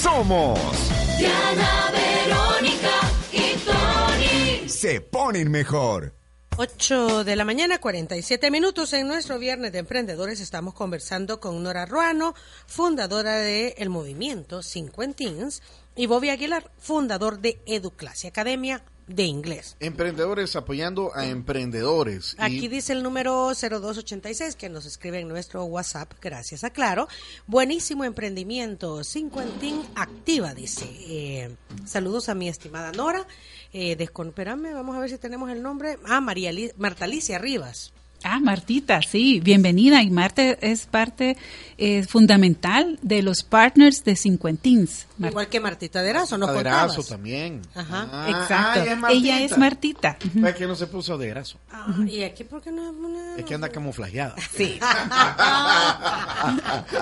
[0.00, 0.91] Somos
[1.22, 4.68] Diana, Verónica y Tony.
[4.68, 6.14] Se ponen mejor.
[6.56, 8.92] 8 de la mañana, 47 minutos.
[8.92, 12.34] En nuestro viernes de emprendedores estamos conversando con Nora Ruano,
[12.66, 15.62] fundadora de el movimiento Cincuentins,
[15.94, 19.76] y Bobby Aguilar, fundador de Educlasia Academia de inglés.
[19.80, 22.36] Emprendedores apoyando a emprendedores.
[22.38, 27.08] Aquí dice el número 0286 que nos escribe en nuestro WhatsApp, gracias a Claro.
[27.46, 30.84] Buenísimo emprendimiento, Cincuentín Activa, dice.
[31.06, 33.26] Eh, saludos a mi estimada Nora.
[33.72, 35.98] Eh, vamos a ver si tenemos el nombre.
[36.04, 37.92] Ah, María Marta Alicia Rivas.
[38.24, 40.02] Ah, Martita, sí, bienvenida.
[40.02, 41.36] Y Marta es parte
[41.78, 45.06] eh, fundamental de los partners de Cincuentins.
[45.18, 47.62] Igual que Martita de Erazo, ¿no Erazo también.
[47.74, 49.08] Ajá, ah, exacto.
[49.10, 50.18] Ella es Martita.
[50.44, 51.58] Es que no se puso de Erazo.
[51.70, 52.92] Ah, ¿Y aquí por qué no
[53.36, 54.34] es que anda camuflajeada.
[54.54, 54.78] Sí.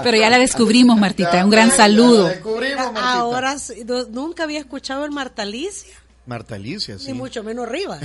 [0.02, 1.44] Pero ya la descubrimos, Martita.
[1.44, 2.24] Un gran saludo.
[2.24, 3.12] La descubrimos, Martita.
[3.12, 3.56] Ahora
[4.10, 5.94] nunca había escuchado el Martalicia.
[6.30, 7.08] Marta Alicia, sí.
[7.08, 7.98] Ni mucho menos arriba.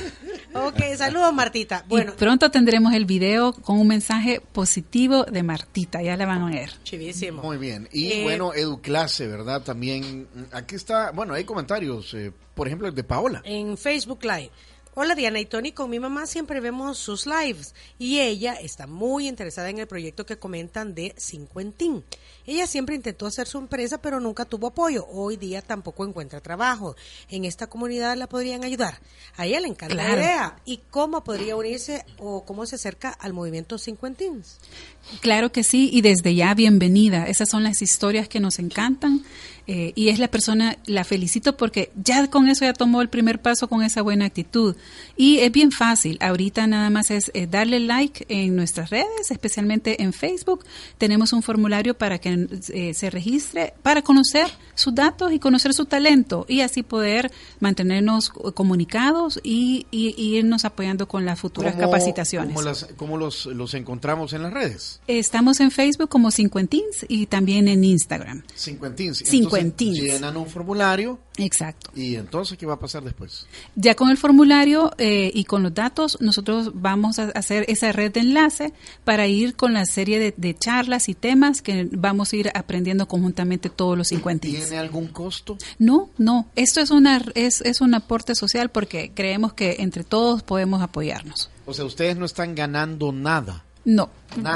[0.54, 1.84] ok, saludos Martita.
[1.86, 2.14] Bueno.
[2.16, 6.70] pronto tendremos el video con un mensaje positivo de Martita, ya la van a ver.
[6.84, 7.42] Chivísimo.
[7.42, 7.86] Muy bien.
[7.92, 9.60] Y eh, bueno, Educlase, ¿verdad?
[9.60, 13.42] También, aquí está, bueno, hay comentarios, eh, por ejemplo, el de Paola.
[13.44, 14.50] En Facebook Live.
[14.94, 19.28] Hola Diana y Tony, con mi mamá siempre vemos sus lives y ella está muy
[19.28, 22.02] interesada en el proyecto que comentan de Cincuentín.
[22.46, 25.06] Ella siempre intentó hacer su empresa pero nunca tuvo apoyo.
[25.10, 26.96] Hoy día tampoco encuentra trabajo.
[27.28, 29.00] En esta comunidad la podrían ayudar.
[29.36, 30.56] A ella le encanta la idea.
[30.64, 34.42] ¿Y cómo podría unirse o cómo se acerca al movimiento Cincuentín?
[35.20, 37.26] Claro que sí y desde ya bienvenida.
[37.26, 39.24] Esas son las historias que nos encantan.
[39.68, 43.42] Eh, y es la persona, la felicito porque ya con eso ya tomó el primer
[43.42, 44.76] paso con esa buena actitud.
[45.16, 50.02] Y es bien fácil, ahorita nada más es eh, darle like en nuestras redes, especialmente
[50.02, 50.64] en Facebook.
[50.98, 52.35] Tenemos un formulario para que
[52.72, 57.30] eh, se registre, para conocer sus datos y conocer su talento y así poder
[57.60, 62.54] mantenernos comunicados y, irnos apoyando con las futuras capacitaciones.
[62.96, 65.00] ¿Cómo, los, los, encontramos en las redes?
[65.06, 68.42] Estamos en Facebook como Cincuentins y también en Instagram.
[68.54, 69.22] Cincuentins.
[70.00, 71.18] Llenan un formulario.
[71.38, 71.90] Exacto.
[71.94, 73.46] ¿Y entonces qué va a pasar después?
[73.74, 78.12] Ya con el formulario eh, y con los datos, nosotros vamos a hacer esa red
[78.12, 78.72] de enlace
[79.04, 83.68] para ir con la serie de, charlas y temas que vamos a ir aprendiendo conjuntamente
[83.68, 84.48] todos los 50.
[84.48, 85.58] ¿Tiene algún costo?
[85.78, 86.48] No, no.
[86.56, 91.50] Esto es, una, es, es un aporte social porque creemos que entre todos podemos apoyarnos.
[91.66, 93.64] O sea, ustedes no están ganando nada.
[93.86, 94.10] No.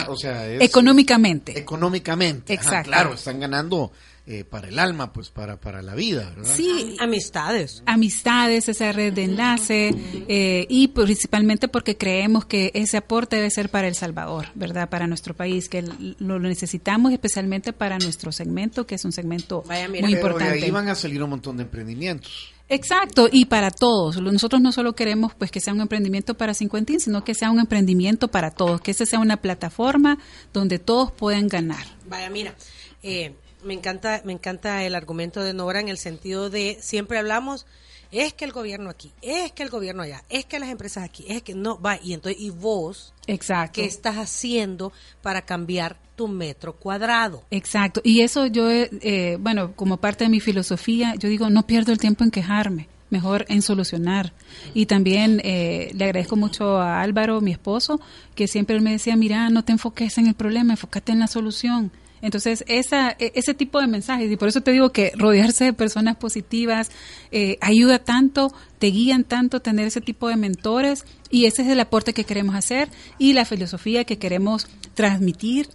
[0.08, 1.56] o sea, económicamente.
[1.56, 2.52] Económicamente.
[2.52, 2.90] Exacto.
[2.90, 3.92] claro, están ganando
[4.32, 6.54] eh, para el alma, pues para, para la vida, ¿verdad?
[6.54, 7.82] Sí, amistades.
[7.84, 9.92] Amistades, esa red de enlace
[10.28, 14.88] eh, y principalmente porque creemos que ese aporte debe ser para El Salvador, ¿verdad?
[14.88, 15.82] Para nuestro país, que
[16.20, 19.64] lo necesitamos especialmente para nuestro segmento, que es un segmento
[20.00, 20.58] muy importante.
[20.58, 22.52] De ahí van a salir un montón de emprendimientos.
[22.68, 24.22] Exacto, y para todos.
[24.22, 27.58] Nosotros no solo queremos pues que sea un emprendimiento para Cincuentín, sino que sea un
[27.58, 30.18] emprendimiento para todos, que ese sea una plataforma
[30.52, 31.84] donde todos puedan ganar.
[32.06, 32.54] Vaya, mira,
[33.02, 33.34] eh,
[33.64, 37.66] me encanta, me encanta el argumento de Nora en el sentido de siempre hablamos
[38.12, 41.24] es que el gobierno aquí, es que el gobierno allá, es que las empresas aquí,
[41.28, 43.80] es que no va y entonces y vos Exacto.
[43.80, 44.92] qué estás haciendo
[45.22, 47.44] para cambiar tu metro cuadrado.
[47.50, 48.00] Exacto.
[48.04, 51.98] Y eso yo eh, bueno, como parte de mi filosofía, yo digo, no pierdo el
[51.98, 54.32] tiempo en quejarme mejor en solucionar.
[54.72, 58.00] Y también eh, le agradezco mucho a Álvaro, mi esposo,
[58.34, 61.90] que siempre me decía, mira, no te enfoques en el problema, enfócate en la solución.
[62.22, 65.72] Entonces, esa, e, ese tipo de mensajes, y por eso te digo que rodearse de
[65.72, 66.90] personas positivas
[67.30, 71.80] eh, ayuda tanto, te guían tanto tener ese tipo de mentores, y ese es el
[71.80, 75.68] aporte que queremos hacer y la filosofía que queremos transmitir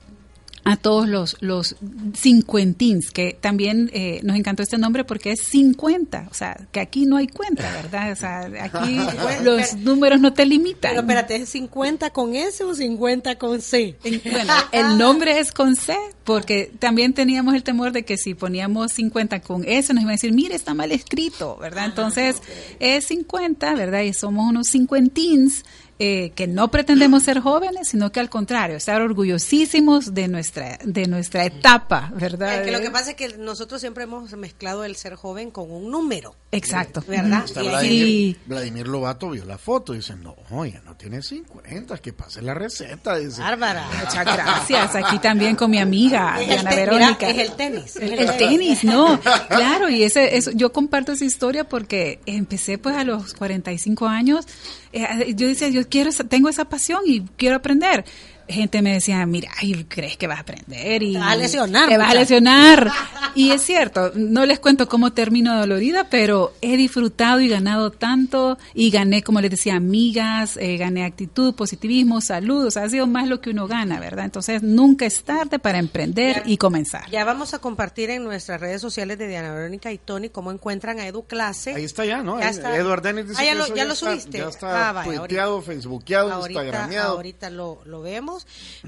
[0.65, 1.75] a todos los, los
[2.15, 7.05] cincuentins, que también eh, nos encantó este nombre porque es 50, o sea, que aquí
[7.05, 8.11] no hay cuenta, ¿verdad?
[8.11, 8.97] O sea, aquí
[9.43, 10.89] los números no te limitan.
[10.89, 13.95] Pero espérate, ¿es 50 con S o 50 con C?
[14.01, 18.91] Bueno, el nombre es con C, porque también teníamos el temor de que si poníamos
[18.93, 21.85] 50 con S nos iban a decir, mire, está mal escrito, ¿verdad?
[21.85, 22.41] Entonces,
[22.79, 24.01] es 50, ¿verdad?
[24.01, 25.63] Y somos unos cincuentins
[25.97, 31.07] eh, que no pretendemos ser jóvenes, sino que al contrario, estar orgullosísimos de nuestra, de
[31.07, 32.63] nuestra etapa, ¿verdad?
[32.65, 35.89] que lo que pasa es que nosotros siempre hemos mezclado el ser joven con un
[35.89, 36.35] número.
[36.51, 37.03] Exacto.
[37.07, 37.45] ¿Verdad?
[37.53, 40.35] Vladimir, Vladimir, Lobato vio la foto y dice, no,
[40.65, 43.17] ya no tiene 50, que pase la receta.
[43.17, 43.41] Dice.
[43.41, 43.87] Bárbara.
[43.87, 44.95] Muchas gracias.
[44.95, 47.29] Aquí también con mi amiga, Diana Verónica.
[47.29, 47.95] es el tenis.
[47.95, 48.83] el, tenis.
[48.83, 49.19] no.
[49.47, 54.45] Claro, y ese, eso, yo comparto esa historia porque empecé pues a los 45 años.
[54.93, 58.05] Eh, yo decía, yo quiero, tengo esa pasión y quiero aprender
[58.47, 59.51] gente me decía, mira,
[59.87, 61.03] ¿crees que vas a aprender?
[61.03, 61.89] Y te vas a lesionar.
[61.89, 62.91] Te vas a lesionar.
[63.35, 68.57] y es cierto, no les cuento cómo termino dolorida, pero he disfrutado y ganado tanto
[68.73, 73.07] y gané, como les decía, amigas, eh, gané actitud, positivismo, salud, o sea, ha sido
[73.07, 74.25] más lo que uno gana, ¿verdad?
[74.25, 77.09] Entonces, nunca es tarde para emprender y comenzar.
[77.09, 80.99] Ya vamos a compartir en nuestras redes sociales de Diana Verónica y Tony cómo encuentran
[80.99, 81.73] a EduClase.
[81.73, 82.39] Ahí está ya, ¿no?
[82.39, 82.75] Ya está.
[82.75, 84.37] Eduard Dennis dice ah, ya, lo, ya, lo subiste.
[84.37, 88.34] ya está ah, tuiteado, facebookeado, ahorita, Ahorita lo, lo vemos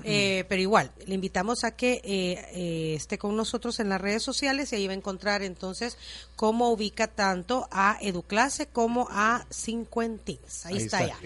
[0.03, 4.23] eh, pero igual, le invitamos a que eh, eh, esté con nosotros en las redes
[4.23, 5.97] sociales y ahí va a encontrar entonces
[6.35, 10.65] cómo ubica tanto a Educlase como a Cincuentins.
[10.65, 11.17] Ahí, está, ya.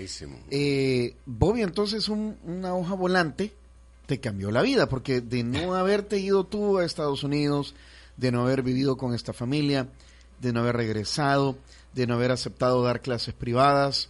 [1.26, 3.54] Bobby, entonces una hoja volante
[4.06, 7.76] te cambió la vida, porque de no haberte ido tú a Estados Unidos,
[8.18, 9.88] de no haber vivido con esta familia,
[10.42, 11.58] de no haber regresado,
[11.94, 14.10] de no haber aceptado dar clases privadas,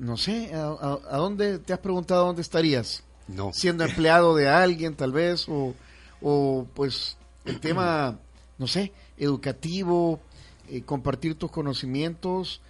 [0.00, 3.02] no sé, ¿a, dónde te has preguntado dónde estarías?
[3.28, 3.52] No.
[3.52, 5.74] Siendo empleado de alguien, tal vez, o,
[6.20, 8.18] o pues el tema,
[8.58, 10.20] no sé, educativo,
[10.68, 12.60] eh, compartir tus conocimientos,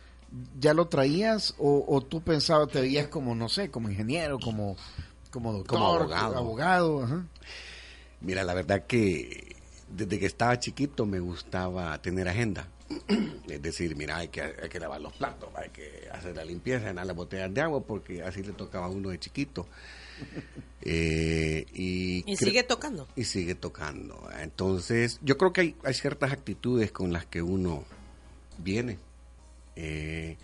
[0.58, 4.76] ¿ya lo traías o, tú pensabas, te veías como, no sé, como ingeniero, como,
[5.30, 6.36] como doctor, como abogado?
[6.36, 7.24] abogado
[8.20, 9.56] Mira, la verdad que
[9.88, 12.68] desde que estaba chiquito me gustaba tener agenda.
[13.48, 16.86] Es decir, mira, hay que, hay que lavar los platos, hay que hacer la limpieza,
[16.86, 19.66] llenar las botellas de agua, porque así le tocaba a uno de chiquito.
[20.80, 23.06] Eh, y, sigue tocando.
[23.14, 24.30] Y sigue tocando.
[24.40, 27.84] Entonces, yo creo que hay, hay ciertas actitudes con las que uno
[28.58, 28.96] viene.
[29.76, 30.38] Eh,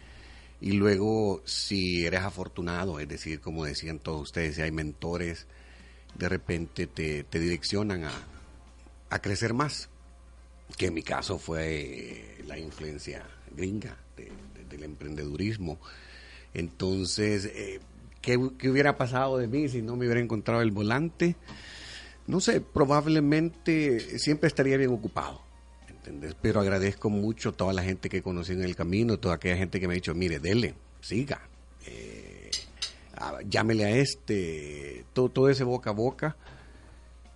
[0.61, 5.47] y luego, si eres afortunado, es decir, como decían todos ustedes, si hay mentores,
[6.15, 8.13] de repente te, direccionan a,
[9.11, 9.89] a, crecer más.
[10.77, 15.79] Que en mi caso fue la influencia gringa del emprendedurismo.
[16.53, 17.81] Entonces, eh,
[18.25, 21.37] ¿Qué, hubiera pasado de mí si no me hubiera encontrado el volante?
[22.27, 25.43] No sé, probablemente siempre estaría bien ocupado.
[25.91, 26.35] ¿entendés?
[26.41, 29.79] Pero agradezco mucho a toda la gente que conocí en el camino, toda aquella gente
[29.79, 31.43] que me ha dicho, mire, dele, siga,
[31.87, 32.51] eh,
[33.47, 36.37] llámele a este, todo, todo ese boca a boca.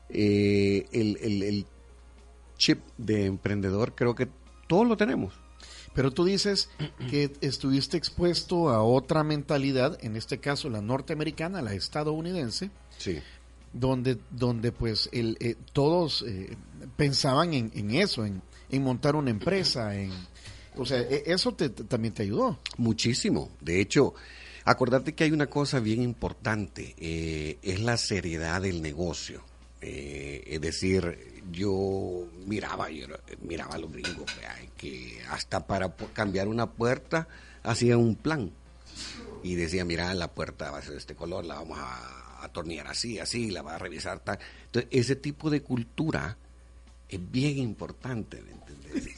[0.09, 1.67] Eh, el, el
[2.59, 4.29] chip de emprendedor creo que
[4.67, 5.33] todos lo tenemos.
[5.95, 6.69] Pero tú dices
[7.11, 13.19] que estuviste expuesto a otra mentalidad, en este caso la norteamericana, la estadounidense, sí.
[13.73, 16.57] donde, donde pues el, eh, todos eh,
[16.97, 18.43] pensaban en, eso, en,
[18.83, 20.13] montar una empresa, en,
[20.77, 22.61] o sea, e, eso te, también te ayudó.
[22.77, 23.51] Muchísimo.
[23.61, 24.15] De hecho,
[24.65, 29.43] acordate que hay una cosa bien importante, eh, es la seriedad del negocio.
[29.81, 33.07] es decir, yo miraba, yo
[33.43, 34.27] miraba a los gringos,
[34.77, 37.29] que hasta para cambiar una puerta
[37.63, 38.51] hacían un plan.
[39.43, 42.89] Y decía, mira, la puerta va a ser de este color, la vamos a atornillar
[42.89, 44.39] así, así, la va a revisar tal.
[44.67, 46.37] Entonces, ese tipo de cultura
[47.09, 48.53] es bien importante, ¿me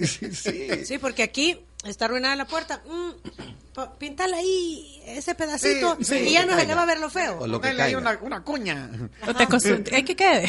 [0.05, 0.85] sí.
[0.85, 2.83] sí, porque aquí está arruinada la puerta.
[2.87, 7.39] Mm, pintala ahí, ese pedacito, y ya no se le va a ver lo feo.
[7.41, 8.91] O lo que hay una, una cuña.
[9.93, 10.49] hay que quede.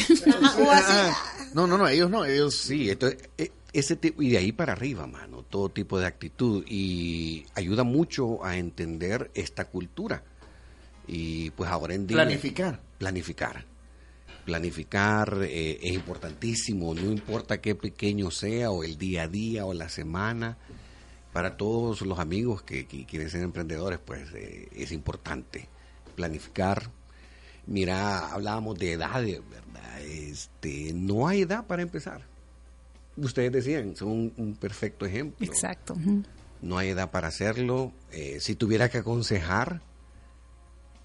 [1.54, 2.54] no, no, no, ellos no, ellos.
[2.54, 6.64] Sí, entonces, e, ese y de ahí para arriba, mano, todo tipo de actitud.
[6.66, 10.22] Y ayuda mucho a entender esta cultura.
[11.06, 12.16] Y pues ahora en día.
[12.16, 12.80] Planificar.
[12.98, 13.71] Planificar
[14.44, 19.74] planificar eh, es importantísimo, no importa qué pequeño sea, o el día a día, o
[19.74, 20.58] la semana.
[21.32, 25.68] Para todos los amigos que, quieren ser emprendedores, pues eh, es importante
[26.14, 26.90] planificar.
[27.66, 30.02] Mira, hablábamos de edades, ¿verdad?
[30.02, 32.26] Este, no hay edad para empezar.
[33.16, 35.46] Ustedes decían, son un, perfecto ejemplo.
[35.46, 35.96] Exacto.
[36.60, 37.92] No hay edad para hacerlo.
[38.10, 39.80] Eh, si tuviera que aconsejar,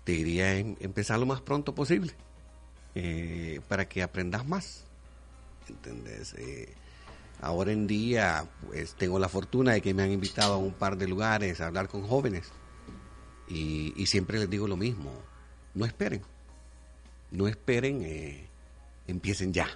[0.04, 2.14] te diría empezar lo más pronto posible
[3.00, 4.84] eh, para que aprendas más.
[5.70, 6.34] ¿Entendés?
[6.34, 6.74] Eh,
[7.40, 10.98] ahora en día, pues tengo la fortuna de que me han invitado a un par
[10.98, 12.52] de lugares a hablar con jóvenes
[13.48, 15.12] y, siempre les digo lo mismo,
[15.76, 16.24] no esperen,
[17.30, 18.48] no esperen, eh,
[19.06, 19.68] empiecen ya.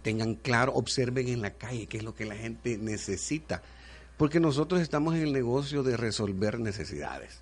[0.00, 3.62] tengan claro, observen en la calle qué es lo que la gente necesita,
[4.16, 7.41] porque nosotros estamos en el negocio de resolver necesidades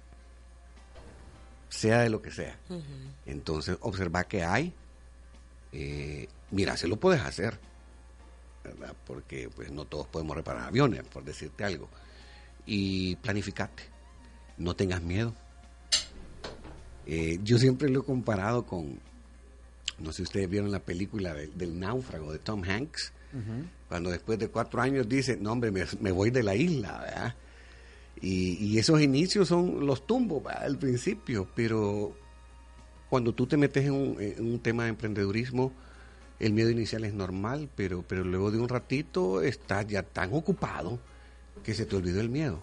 [1.70, 2.58] sea de lo que sea.
[3.24, 4.74] Entonces, observa qué hay.
[5.72, 7.58] Eh, mira, se lo puedes hacer,
[8.64, 8.94] ¿verdad?
[9.06, 11.88] Porque pues no todos podemos reparar aviones, por decirte algo.
[12.66, 13.84] Y planificate,
[14.58, 15.32] no tengas miedo.
[17.06, 19.00] Eh, yo siempre lo he comparado con,
[19.98, 23.12] no sé si ustedes vieron la película del náufrago de Tom Hanks,
[23.88, 27.34] cuando después de cuatro años dice, no hombre, me, me voy de la isla, ¿verdad?
[28.22, 32.14] Y, esos inicios son los tumbos al principio, pero
[33.08, 35.72] cuando tú te metes en un, tema de emprendedurismo,
[36.38, 40.98] el miedo inicial es normal, pero, pero luego de un ratito estás ya tan ocupado
[41.64, 42.62] que se te olvidó el miedo.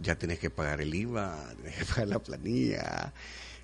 [0.00, 3.12] Ya tienes que pagar el IVA, tienes que pagar la planilla,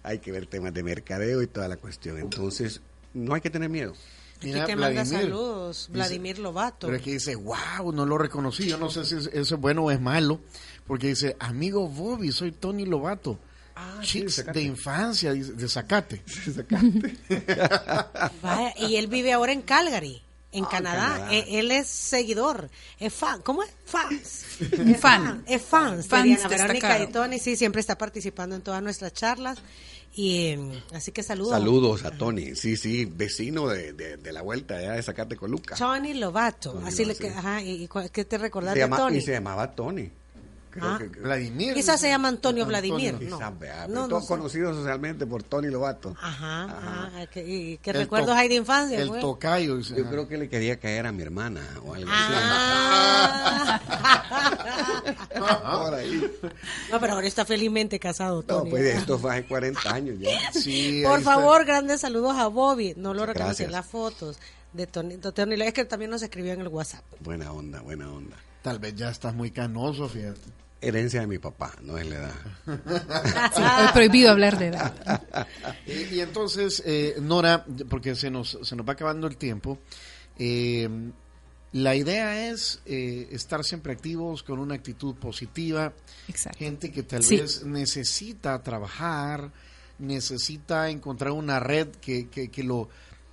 [0.02, 2.18] hay que ver temas de mercadeo y toda la cuestión.
[2.18, 2.80] Entonces,
[3.14, 3.94] no hay que tener miedo.
[4.42, 6.86] Mira, te manda saludos, Vladimir Lobato.
[6.86, 8.66] Pero es que dice, wow, no lo reconocí.
[8.66, 10.40] Yo no sé si eso es bueno o es malo,
[10.86, 13.38] porque dice, amigo Bobby, soy Tony Lobato.
[13.76, 14.00] Ah,
[14.52, 16.22] de, infancia, de Zacate.
[18.76, 20.20] y él vive ahora en Calgary,
[20.52, 21.32] en ah, Canadá.
[21.32, 22.68] E, él, es seguidor,
[22.98, 23.40] es fan.
[23.42, 23.70] ¿Cómo es?
[23.86, 24.44] Fans.
[24.60, 25.42] Es fan.
[25.46, 26.08] Es fans.
[26.08, 29.58] Fans Verónica y Tony, sí, siempre está participando en todas nuestras charlas.
[30.14, 31.52] Y em, así que saludos.
[31.52, 35.76] Saludos a Tony, sí, sí, vecino de, de, la vuelta allá de Zacate Coluca.
[35.76, 39.18] Tony Lovato, así le que, ajá, y, ¿qué te recordás de Tony?
[39.18, 40.10] Y se llamaba Tony.
[40.80, 40.98] Ah.
[41.20, 41.74] Vladimir.
[41.74, 43.18] Quizás se llama Antonio, Vladimir.
[43.88, 44.08] no.
[44.08, 46.16] todos conocidos socialmente por Tony Lobato.
[46.20, 46.64] Ajá.
[46.64, 47.10] ajá.
[47.14, 48.98] Ah, ¿Qué, recuerdos hay de infancia?
[48.98, 49.78] El tocayo.
[49.80, 53.80] Yo creo que le quería caer a mi hermana o algo ah.
[55.34, 56.30] Por ahí.
[56.90, 58.42] No, pero ahora está felizmente casado.
[58.42, 58.64] Tony.
[58.64, 60.30] No, pues esto fue hace 40 años ya.
[60.52, 62.94] Sí, por favor, grandes saludos a Bobby.
[62.96, 64.38] No lo reconocí en las fotos
[64.72, 65.16] de Tony.
[65.16, 65.60] Tony.
[65.62, 67.04] Es que también nos escribió en el WhatsApp.
[67.20, 68.36] Buena onda, buena onda.
[68.62, 70.40] Tal vez ya estás muy canoso, fíjate.
[70.82, 72.34] Herencia de mi papá, no es la edad.
[73.84, 75.46] es prohibido hablar de edad.
[75.86, 79.78] y, entonces, eh, Nora, porque se nos, se nos va acabando el tiempo,
[80.38, 80.88] eh,
[81.72, 85.92] la idea es eh, estar siempre activos con una actitud positiva.
[86.28, 86.58] Exacto.
[86.58, 89.52] Gente que tal vez necesita trabajar,
[89.98, 92.88] necesita encontrar una red que, que, que lo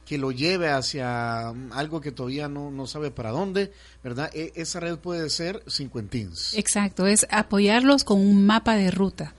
[0.07, 4.31] que lo lleve hacia mm, algo que todavía no, no sabe para dónde, ¿verdad?
[4.33, 6.53] E, esa red puede ser cincuentins.
[6.55, 9.35] Exacto, es apoyarlos con un mapa de ruta.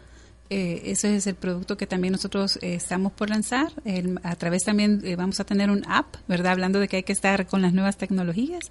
[0.50, 3.70] Eh, ese es el producto que también nosotros eh, estamos por lanzar.
[4.22, 6.52] a través también eh, vamos a tener un app, ¿verdad?
[6.52, 8.70] Hablando de que hay que estar con las nuevas tecnologías,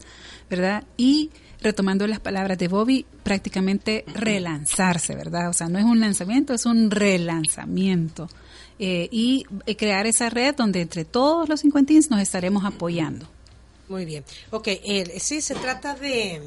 [0.50, 0.86] ¿verdad?
[0.98, 1.30] Y
[1.62, 5.50] retomando las palabras de Bobby, prácticamente relanzarse, ¿verdad?
[5.50, 8.28] O sea, no es un lanzamiento, es un relanzamiento.
[8.80, 9.44] Eh, y
[9.76, 13.28] crear esa red donde entre todos los cincuentins nos estaremos apoyando.
[13.90, 14.24] Muy bien.
[14.52, 14.68] Ok,
[15.20, 16.42] sí, se trata de,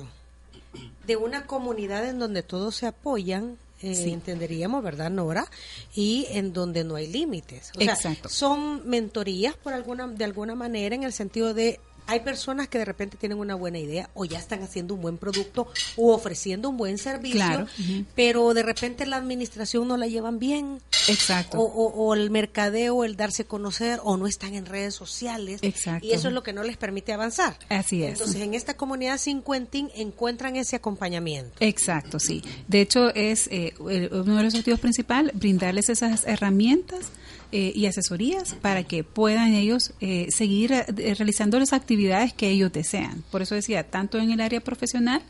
[1.07, 5.47] de una comunidad en donde todos se apoyan, entenderíamos, ¿verdad, Nora?
[5.95, 7.73] Y en donde no hay límites.
[7.79, 8.29] Exacto.
[8.29, 11.81] son mentorías por alguna, de alguna manera en el sentido de
[12.11, 15.17] hay personas que de repente tienen una buena idea o ya están haciendo un buen
[15.17, 17.69] producto o ofreciendo un buen servicio,
[18.17, 20.81] pero de repente la administración no la llevan bien.
[21.07, 21.61] Exacto.
[21.61, 25.61] O, el mercadeo, el darse a conocer, o no están en redes sociales.
[25.63, 26.05] Exacto.
[26.05, 27.57] Y eso es lo que no les permite avanzar.
[27.69, 28.15] Así es.
[28.15, 31.53] Entonces, en esta comunidad cincuentín encuentran ese acompañamiento.
[31.61, 32.43] Exacto, sí.
[32.67, 37.07] De hecho, es eh, uno de los objetivos principales, brindarles esas herramientas
[37.53, 43.25] eh, y asesorías para que puedan ellos eh, seguir realizando las actividades que ellos desean.
[43.31, 45.23] Por eso decía, tanto en el área profesional,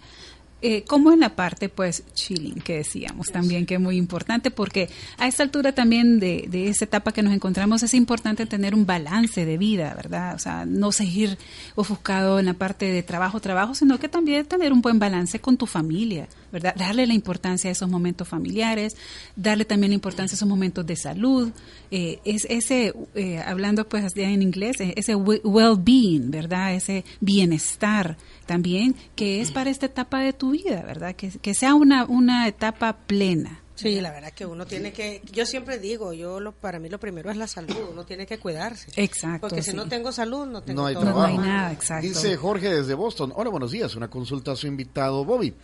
[0.63, 4.91] eh, como en la parte pues chilling que decíamos también que es muy importante porque
[5.17, 8.85] a esta altura también de, de esa etapa que nos encontramos es importante tener un
[8.85, 10.35] balance de vida, ¿verdad?
[10.35, 11.39] O sea, no seguir
[11.77, 15.57] ofuscado en la parte de trabajo, trabajo, sino que también tener un buen balance con
[15.57, 16.75] tu familia, ¿verdad?
[16.77, 18.99] Darle la importancia a esos momentos familiares,
[19.37, 21.51] darle también la importancia a esos momentos de salud,
[21.91, 26.75] eh, es ese, eh, hablando pues en inglés, ese well-being, ¿verdad?
[26.75, 28.17] Ese bienestar
[28.47, 31.15] también que es para esta etapa de tu vida, ¿verdad?
[31.17, 33.61] Que, que sea una, una etapa plena.
[33.81, 37.01] Sí, la verdad que uno tiene que, yo siempre digo, yo lo, para mí lo
[37.01, 38.91] primero es la salud, uno tiene que cuidarse.
[38.97, 39.49] Exacto.
[39.49, 42.07] Porque si no tengo salud, no tengo no hay, no hay nada, exacto.
[42.07, 45.55] Dice Jorge desde Boston, hola, buenos días, una consulta a su invitado Bobby.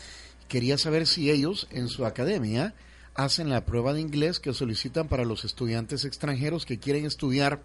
[0.49, 2.75] Quería saber si ellos en su academia
[3.17, 7.63] hacen la prueba de inglés que solicitan para los estudiantes extranjeros que quieren estudiar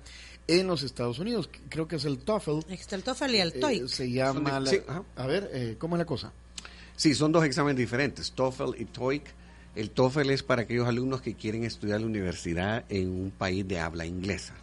[0.47, 1.49] en los Estados Unidos.
[1.69, 2.59] Creo que es el TOEFL.
[2.69, 3.87] Está el TOEFL y el TOEIC.
[3.87, 4.63] se llama...
[5.15, 6.31] a ver, ¿cómo es la cosa?
[6.95, 9.23] Sí, son dos exámenes diferentes, TOEFL y TOEIC.
[9.75, 13.79] El TOEFL es para aquellos alumnos que quieren estudiar la universidad en un país de
[13.79, 14.53] habla inglesa.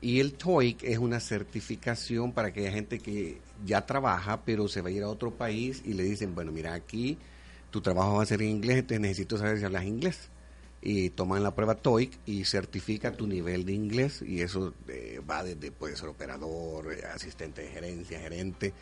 [0.00, 4.88] Y el TOEIC es una certificación para aquella gente que ya trabaja, pero se va
[4.88, 7.18] a ir a otro país y le dicen, bueno, mira, aquí
[7.72, 10.28] tu trabajo va a ser en inglés, te necesito saber si hablas inglés.
[10.84, 15.44] Y toman la prueba TOEIC y certifica tu nivel de inglés y eso eh, va
[15.44, 18.74] desde, puede ser operador, asistente de gerencia, gerente,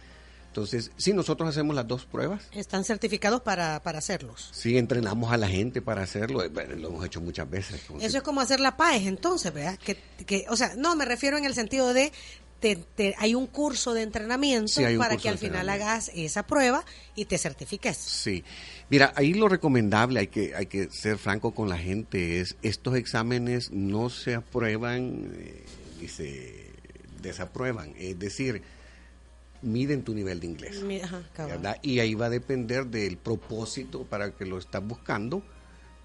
[0.51, 2.43] entonces, sí, nosotros hacemos las dos pruebas.
[2.51, 4.51] ¿Están certificados para, para hacerlos?
[4.53, 6.43] Sí, entrenamos a la gente para hacerlo.
[6.43, 7.81] Eh, lo hemos hecho muchas veces.
[8.01, 9.79] Eso es como hacer la PAES, entonces, ¿verdad?
[9.79, 9.97] Que,
[10.27, 12.11] que, o sea, no, me refiero en el sentido de
[12.59, 16.85] te, hay un curso de entrenamiento para que al final hagas esa prueba
[17.15, 17.97] y te certifiques.
[17.97, 18.43] Sí.
[18.89, 22.97] Mira, ahí lo recomendable, hay que, hay que ser franco con la gente, es estos
[22.97, 25.65] exámenes no se aprueban eh,
[26.01, 26.73] ni se
[27.23, 27.95] desaprueban.
[27.97, 28.63] Es decir,
[29.63, 30.83] miden tu nivel de inglés.
[31.83, 35.43] y ahí va a depender del propósito para que lo estás buscando,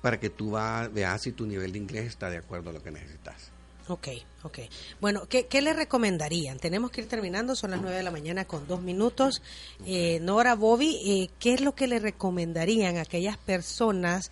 [0.01, 2.83] para que tú va, veas si tu nivel de inglés está de acuerdo a lo
[2.83, 3.51] que necesitas.
[3.87, 4.07] Ok,
[4.41, 4.59] ok.
[4.99, 6.57] Bueno, ¿qué, qué le recomendarían?
[6.57, 9.43] Tenemos que ir terminando, son las 9 de la mañana con dos minutos.
[9.85, 14.31] Eh, Nora, Bobby, eh, ¿qué es lo que le recomendarían a aquellas personas,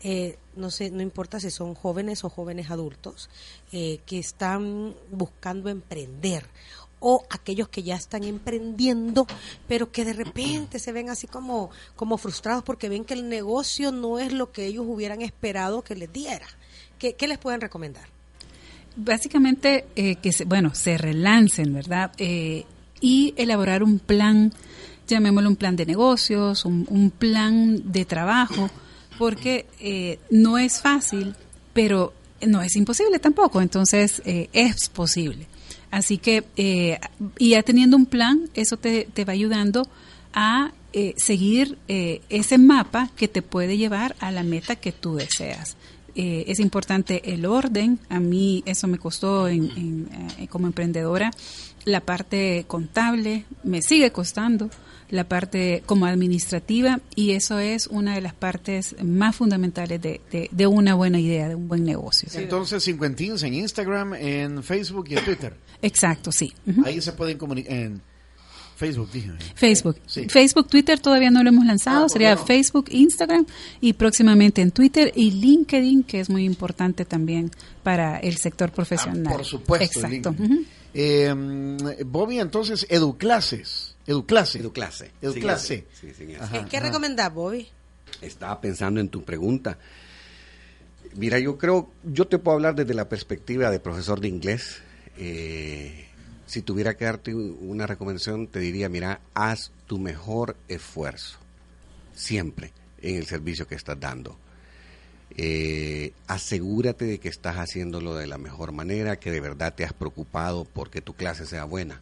[0.00, 3.28] eh, no sé, no importa si son jóvenes o jóvenes adultos,
[3.70, 6.46] que están buscando emprender
[7.08, 9.28] o aquellos que ya están emprendiendo,
[9.68, 13.92] pero que de repente se ven así como, como frustrados porque ven que el negocio
[13.92, 16.48] no es lo que ellos hubieran esperado que les diera.
[16.98, 18.08] ¿Qué, les pueden recomendar?
[18.96, 22.10] Básicamente, eh, que se, bueno, se relancen, ¿verdad?
[22.18, 22.64] Eh,
[23.00, 24.52] y elaborar un plan,
[25.06, 28.68] llamémoslo un plan de negocios, un, plan de trabajo,
[29.16, 31.36] porque eh, no es fácil,
[31.72, 35.46] pero no es imposible tampoco, entonces es posible.
[35.90, 36.98] Así que, eh,
[37.38, 39.88] y ya teniendo un plan, eso te, va ayudando
[40.32, 45.16] a eh, seguir eh, ese mapa que te puede llevar a la meta que tú
[45.16, 45.76] deseas.
[46.14, 49.48] es importante el orden, a mí eso me costó
[50.48, 51.30] como emprendedora,
[51.84, 54.70] la parte contable me sigue costando,
[55.10, 60.66] la parte como administrativa y eso es una de las partes más fundamentales de, de,
[60.66, 62.28] una buena idea, de un buen negocio.
[62.34, 65.54] Entonces, Cincuentins en Instagram, en Facebook y en Twitter.
[65.82, 66.52] Exacto, sí.
[66.84, 68.02] Ahí se pueden comunicar en
[68.76, 69.32] Facebook, dije.
[69.54, 69.96] Facebook.
[70.28, 73.46] Facebook, Twitter todavía no lo hemos lanzado, ah, sería Facebook, Instagram
[73.80, 77.50] y próximamente en Twitter y LinkedIn, que es muy importante también
[77.82, 79.28] para el sector profesional.
[79.28, 80.00] Ah, por supuesto.
[80.00, 80.34] Exacto.
[80.92, 81.34] Eh,
[82.04, 83.95] Bobby, entonces, Educlases.
[84.06, 84.60] Educlase.
[84.60, 85.12] Educlase.
[85.20, 85.84] Educlase.
[86.70, 87.68] ¿Qué, recomendás, Bobby?
[88.20, 89.78] Estaba pensando en tu pregunta.
[91.14, 94.82] Mira, yo creo, yo te puedo hablar desde la perspectiva de profesor de inglés.
[95.18, 96.06] Eh,
[96.46, 101.38] si tuviera que darte una recomendación, te diría, mira, haz tu mejor esfuerzo,
[102.14, 104.38] siempre, en el servicio que estás dando.
[105.38, 109.92] Eh, asegúrate de que estás haciéndolo de la mejor manera, que de verdad te has
[109.92, 112.00] preocupado porque tu clase sea buena.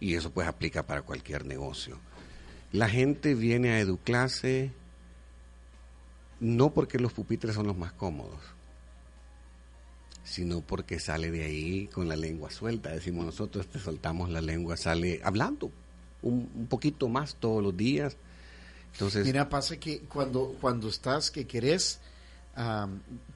[0.00, 1.98] Y eso pues aplica para cualquier negocio.
[2.72, 4.72] La gente viene a educlarse
[6.40, 8.40] no porque los pupitres son los más cómodos,
[10.22, 12.90] sino porque sale de ahí con la lengua suelta.
[12.90, 15.72] Decimos nosotros, te soltamos la lengua, sale hablando
[16.22, 18.16] un, poquito más todos los días.
[18.92, 22.00] Entonces, Mira, pasa que cuando, cuando estás que querés,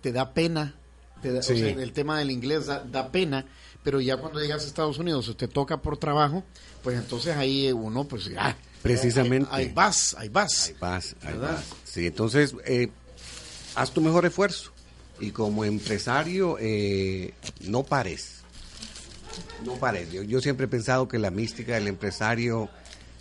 [0.01, 0.75] te da pena.
[1.23, 3.47] El tema del inglés da, pena,
[3.83, 6.45] pero ya cuando llegas a Estados Unidos o te toca por trabajo,
[6.83, 8.57] pues entonces ahí uno, pues ya.
[8.83, 9.49] Precisamente.
[9.53, 10.69] Ahí, vas, ahí vas.
[10.69, 11.65] Ahí vas, ahí vas.
[11.85, 12.91] Sí, entonces, eh,
[13.75, 14.73] haz tu mejor esfuerzo
[15.21, 18.41] y como empresario eh, no pares.
[19.65, 20.11] No pares.
[20.11, 22.69] Yo, siempre he pensado que la mística del empresario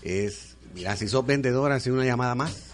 [0.02, 2.71] es, mira, si sos vendedor, hace una llamada más.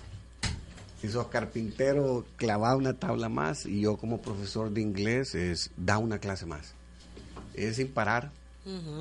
[1.07, 3.65] Si sos carpintero, clava una tabla más.
[3.65, 6.73] Y yo como profesor de inglés es, da una clase más.
[7.53, 8.29] Es sin parar.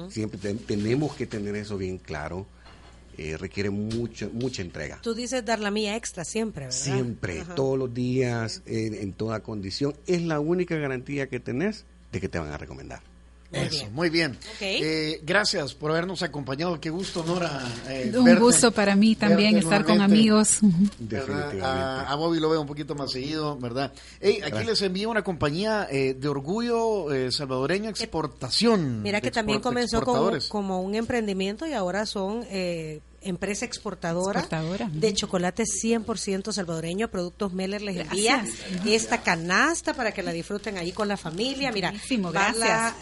[0.09, 2.47] Siempre tenemos que tener eso bien claro.
[3.19, 5.01] Eh, requiere mucho, mucha entrega.
[5.03, 6.79] Tú dices dar la mía extra siempre, ¿verdad?
[6.79, 9.97] Siempre, todos los días, en toda condición.
[10.07, 13.01] Es la única garantía que tenés de que te van a recomendar.
[13.53, 14.37] Eso, muy bien.
[14.61, 16.81] Eh, gracias por habernos acompañado.
[16.81, 17.63] Qué gusto, Nora.
[17.89, 20.61] Eh, un gusto para mí también estar con amigos.
[21.63, 23.93] A, Bobby lo veo un poquito más seguido, ¿verdad?
[24.45, 29.03] aquí les envío una compañía eh, de orgullo salvadoreño exportación.
[29.03, 30.03] Mira que también comenzó
[30.49, 32.45] como un emprendimiento y ahora son
[33.27, 34.47] empresa exportadora,
[34.91, 37.09] de chocolate 100% salvadoreño.
[37.09, 38.45] Productos Meller les envía
[38.87, 41.73] esta canasta para que la disfruten ahí con la familia.
[41.73, 42.95] Mira, gracias.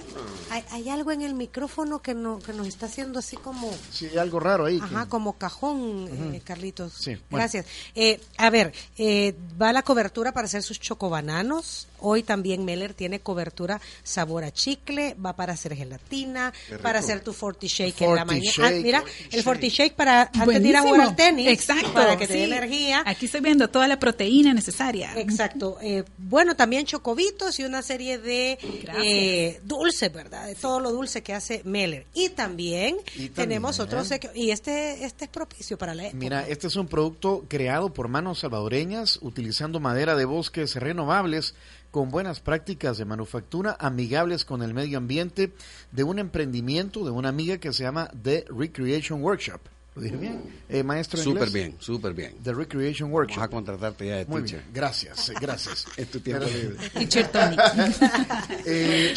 [0.70, 3.70] hay, algo en el micrófono que, no, que nos está haciendo así como...
[3.92, 4.78] Sí, hay algo raro ahí.
[4.80, 6.92] Ajá, como cajón, eh, Carlitos.
[6.94, 7.66] Sí, Gracias.
[7.94, 11.88] Eh, a ver, eh, va la cobertura para hacer sus chocobananos.
[12.06, 16.52] Hoy también Meller tiene cobertura sabor a chicle, va para hacer gelatina,
[16.82, 18.68] para hacer tu forty shake en la mañana.
[18.68, 21.48] Ah, mira, el forty shake para antes de ir a jugar al tenis.
[21.48, 21.92] Exacto.
[21.94, 23.02] Para que te dé energía.
[23.06, 25.12] Aquí estoy viendo toda la proteína necesaria.
[25.16, 25.78] Exacto.
[25.80, 28.58] Eh, bueno, también chocobitos y una serie de
[29.02, 30.46] eh, dulces, ¿verdad?
[30.46, 32.06] De todo lo dulce que hace Meller.
[32.14, 32.96] Y también,
[33.34, 37.92] tenemos otros y este este es propicio para la Mira, este es un producto creado
[37.92, 41.54] por manos salvadoreñas utilizando madera de bosques renovables
[41.94, 45.52] con buenas prácticas de manufactura amigables con el medio ambiente
[45.92, 49.73] de un emprendimiento de una amiga que se llama The Recreation Workshop.
[49.94, 50.42] ¿Lo dije bien?
[50.68, 52.34] Eh, maestro Súper bien, súper bien.
[52.42, 53.36] The Recreation Workshop.
[53.36, 54.64] Vamos a contratarte ya de Muy Bien.
[54.72, 55.86] Gracias, gracias.
[55.96, 56.88] es tu tiempo libre.
[56.90, 57.56] Teacher Tony.
[58.66, 59.14] eh,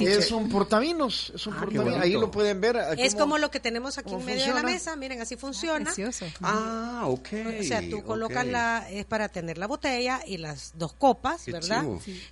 [0.00, 2.00] es un portavinos, es un ah, portavinos.
[2.00, 2.76] Ahí lo pueden ver.
[2.98, 4.96] Es como lo que tenemos aquí en medio de la mesa.
[4.96, 5.84] Miren, así funciona.
[5.84, 6.26] precioso.
[6.40, 7.28] Ah, ok.
[7.60, 11.84] O sea, tú colocas la, es para tener la botella y las dos copas, ¿verdad?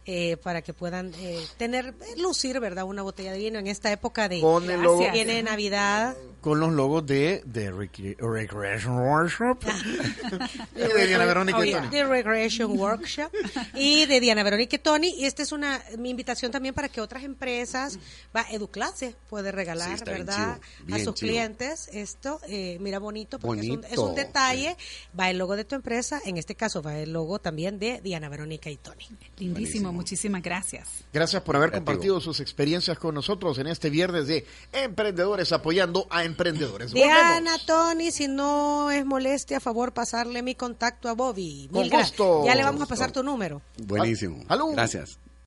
[0.05, 2.85] Eh, para que puedan eh, tener, lucir, ¿verdad?
[2.85, 4.41] Una botella de vino en esta época de...
[4.41, 5.11] Con el logo.
[5.13, 6.17] Viene Navidad.
[6.41, 9.59] Con los logos de, de Recreation Workshop.
[10.75, 11.89] de Diana Verónica y Tony.
[11.89, 13.31] The Recreation Workshop.
[13.75, 15.15] Y de Diana Verónica y Tony.
[15.17, 17.99] Y esta es una mi invitación también para que otras empresas,
[18.35, 20.61] va, Educlase puede regalar, ¿verdad?
[20.91, 22.41] a sus clientes esto.
[22.49, 24.77] Eh, mira, bonito, porque Es, un, detalle.
[25.19, 26.21] Va el logo de tu empresa.
[26.25, 29.07] En este caso va el logo también de Diana Verónica y Tony.
[29.39, 30.89] Lindísimo, muchísimas gracias.
[31.13, 36.25] Gracias por haber compartido sus experiencias con nosotros en este viernes de Emprendedores apoyando a
[36.29, 36.93] emprendedores.
[36.93, 41.69] Diana, Tony, si no es molestia, a favor pasarle mi contacto a Bobby.
[41.73, 43.61] Mil Con Ya le vamos a pasar tu número.
[43.77, 44.45] Buenísimo.
[44.73, 45.19] Gracias.